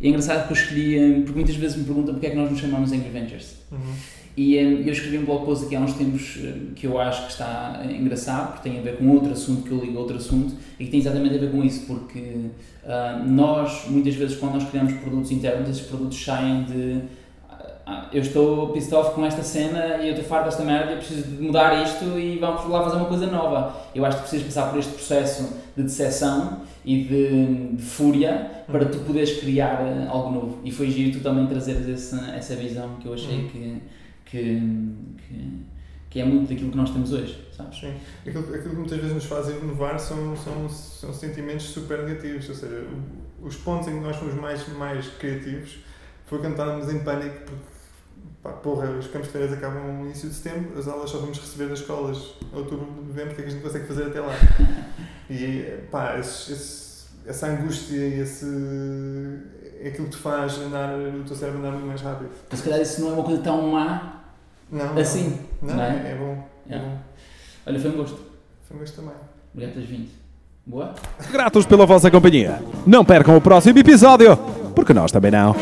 e 0.00 0.06
é 0.06 0.10
engraçado 0.10 0.46
que 0.46 0.52
eu 0.52 0.56
escolhi, 0.56 1.22
porque 1.22 1.34
muitas 1.34 1.56
vezes 1.56 1.76
me 1.76 1.84
perguntam 1.84 2.14
porque 2.14 2.26
é 2.26 2.30
que 2.30 2.36
nós 2.36 2.50
nos 2.50 2.60
chamamos 2.60 2.92
Angry 2.92 3.10
Ventures. 3.10 3.56
Uhum. 3.70 3.94
E 4.38 4.54
eu 4.54 4.92
escrevi 4.92 5.18
um 5.18 5.24
blog 5.24 5.44
post 5.44 5.66
aqui 5.66 5.74
há 5.74 5.80
uns 5.80 5.94
tempos 5.94 6.38
eh, 6.40 6.52
que 6.76 6.86
eu 6.86 7.00
acho 7.00 7.24
que 7.24 7.32
está 7.32 7.82
engraçado, 7.90 8.52
porque 8.52 8.68
tem 8.68 8.78
a 8.78 8.82
ver 8.82 8.96
com 8.96 9.08
outro 9.08 9.32
assunto, 9.32 9.62
que 9.62 9.72
eu 9.72 9.80
ligo 9.80 9.98
a 9.98 10.00
outro 10.00 10.16
assunto, 10.16 10.54
e 10.78 10.84
que 10.84 10.92
tem 10.92 11.00
exatamente 11.00 11.34
a 11.34 11.38
ver 11.38 11.50
com 11.50 11.64
isso, 11.64 11.86
porque 11.88 12.20
uh, 12.20 13.28
nós, 13.28 13.86
muitas 13.88 14.14
vezes, 14.14 14.36
quando 14.36 14.54
nós 14.54 14.70
criamos 14.70 14.92
produtos 14.92 15.32
internos, 15.32 15.68
esses 15.68 15.82
produtos 15.82 16.24
saem 16.24 16.62
de 16.62 17.00
ah, 17.84 18.06
eu 18.12 18.22
estou 18.22 18.68
pissed 18.68 18.94
off 18.94 19.12
com 19.12 19.26
esta 19.26 19.42
cena 19.42 19.96
e 19.96 20.06
eu 20.06 20.10
estou 20.10 20.24
farto 20.24 20.44
desta 20.44 20.62
merda 20.62 20.92
e 20.92 20.94
eu 20.94 20.98
preciso 20.98 21.22
de 21.22 21.42
mudar 21.42 21.82
isto 21.82 22.04
e 22.16 22.38
vamos 22.38 22.64
lá 22.68 22.84
fazer 22.84 22.96
uma 22.96 23.06
coisa 23.06 23.26
nova. 23.26 23.74
Eu 23.92 24.04
acho 24.04 24.18
que 24.18 24.22
precisas 24.22 24.46
passar 24.46 24.70
por 24.70 24.78
este 24.78 24.92
processo 24.92 25.52
de 25.76 25.82
decepção 25.82 26.60
e 26.84 27.02
de, 27.02 27.76
de 27.76 27.82
fúria 27.82 28.62
para 28.68 28.84
tu 28.84 28.98
poderes 28.98 29.40
criar 29.40 29.80
eh, 29.80 30.06
algo 30.06 30.30
novo. 30.30 30.58
E 30.62 30.70
foi 30.70 30.90
giro 30.90 31.18
tu 31.18 31.24
também 31.24 31.46
trazeres 31.46 31.88
essa, 31.88 32.30
essa 32.36 32.54
visão 32.54 32.96
que 33.00 33.06
eu 33.06 33.14
achei 33.14 33.36
uhum. 33.36 33.48
que, 33.48 33.82
que, 34.30 34.60
que, 35.16 35.66
que, 36.10 36.20
é 36.20 36.24
muito 36.24 36.48
daquilo 36.48 36.70
que 36.70 36.76
nós 36.76 36.90
temos 36.90 37.12
hoje, 37.12 37.48
sabes? 37.56 37.80
Sim. 37.80 37.94
Aquilo, 38.26 38.54
aquilo 38.54 38.70
que 38.70 38.76
muitas 38.76 38.98
vezes 38.98 39.14
nos 39.14 39.24
faz 39.24 39.48
inovar 39.48 39.98
são, 39.98 40.36
são, 40.36 40.68
são 40.68 41.12
sentimentos 41.12 41.66
super 41.66 41.98
negativos, 42.04 42.48
ou 42.48 42.54
seja, 42.54 42.86
os 43.42 43.56
pontos 43.56 43.88
em 43.88 43.92
que 43.92 44.00
nós 44.00 44.16
fomos 44.16 44.34
mais, 44.34 44.66
mais 44.76 45.06
criativos 45.18 45.78
foi 46.26 46.38
quando 46.38 46.52
estávamos 46.52 46.92
em 46.92 46.98
pânico 47.00 47.38
porque 47.46 47.78
pá, 48.42 48.52
porra, 48.52 48.90
os 48.90 49.06
campos 49.06 49.28
de 49.28 49.32
férias 49.32 49.52
acabam 49.52 49.82
no 49.82 50.04
início 50.06 50.28
de 50.28 50.34
setembro, 50.34 50.78
as 50.78 50.86
aulas 50.86 51.10
só 51.10 51.18
vamos 51.18 51.38
receber 51.38 51.68
das 51.68 51.80
escolas 51.80 52.34
outubro, 52.52 52.86
novembro, 52.86 53.32
o 53.32 53.34
que 53.34 53.40
é 53.40 53.44
que 53.44 53.50
a 53.50 53.52
gente 53.52 53.62
consegue 53.62 53.86
fazer 53.86 54.04
até 54.04 54.20
lá? 54.20 54.34
e 55.30 55.86
pá, 55.90 56.18
esse, 56.18 56.52
esse, 56.52 57.06
essa 57.26 57.46
angústia 57.46 57.96
e 57.96 58.20
esse. 58.20 58.46
é 59.80 59.88
aquilo 59.88 60.06
que 60.06 60.16
te 60.16 60.22
faz 60.22 60.58
andar, 60.58 60.98
o 60.98 61.24
teu 61.24 61.36
cérebro 61.36 61.60
andar 61.60 61.72
muito 61.72 61.86
mais 61.86 62.00
rápido. 62.00 62.30
Mas 62.50 62.58
se 62.58 62.64
calhar 62.64 62.80
isso 62.80 63.00
não 63.00 63.10
é 63.10 63.12
uma 63.14 63.24
coisa 63.24 63.42
tão 63.42 63.70
má 63.70 64.17
não, 64.70 64.98
assim. 64.98 65.38
Não, 65.62 65.76
não, 65.76 65.82
é? 65.82 65.88
é, 65.88 66.14
bom, 66.14 66.44
é 66.70 66.78
bom. 66.78 66.98
Olha, 67.66 67.80
foi 67.80 67.90
um 67.90 67.96
gosto. 67.96 68.18
Foi 68.66 68.76
um 68.76 68.80
gosto 68.80 68.96
também. 68.96 69.14
Obrigado 69.52 69.74
por 69.74 69.82
vindo. 69.82 70.08
Boa? 70.66 70.94
Gratos 71.30 71.64
pela 71.64 71.86
vossa 71.86 72.10
companhia. 72.10 72.62
Não 72.86 73.04
percam 73.04 73.36
o 73.36 73.40
próximo 73.40 73.78
episódio, 73.78 74.36
porque 74.74 74.92
nós 74.92 75.10
também 75.10 75.30
não. 75.30 75.56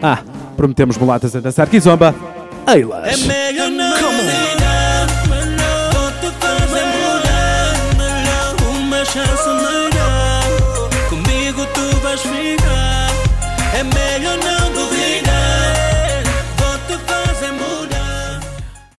Ah, 0.00 0.22
prometemos 0.56 0.96
mulatas 0.96 1.34
a 1.34 1.40
dançar 1.40 1.68
kizomba. 1.68 2.14
Eilas. 2.72 3.04
É. 3.04 3.12
É 3.12 3.16
melhor 3.26 3.70
não 3.70 4.43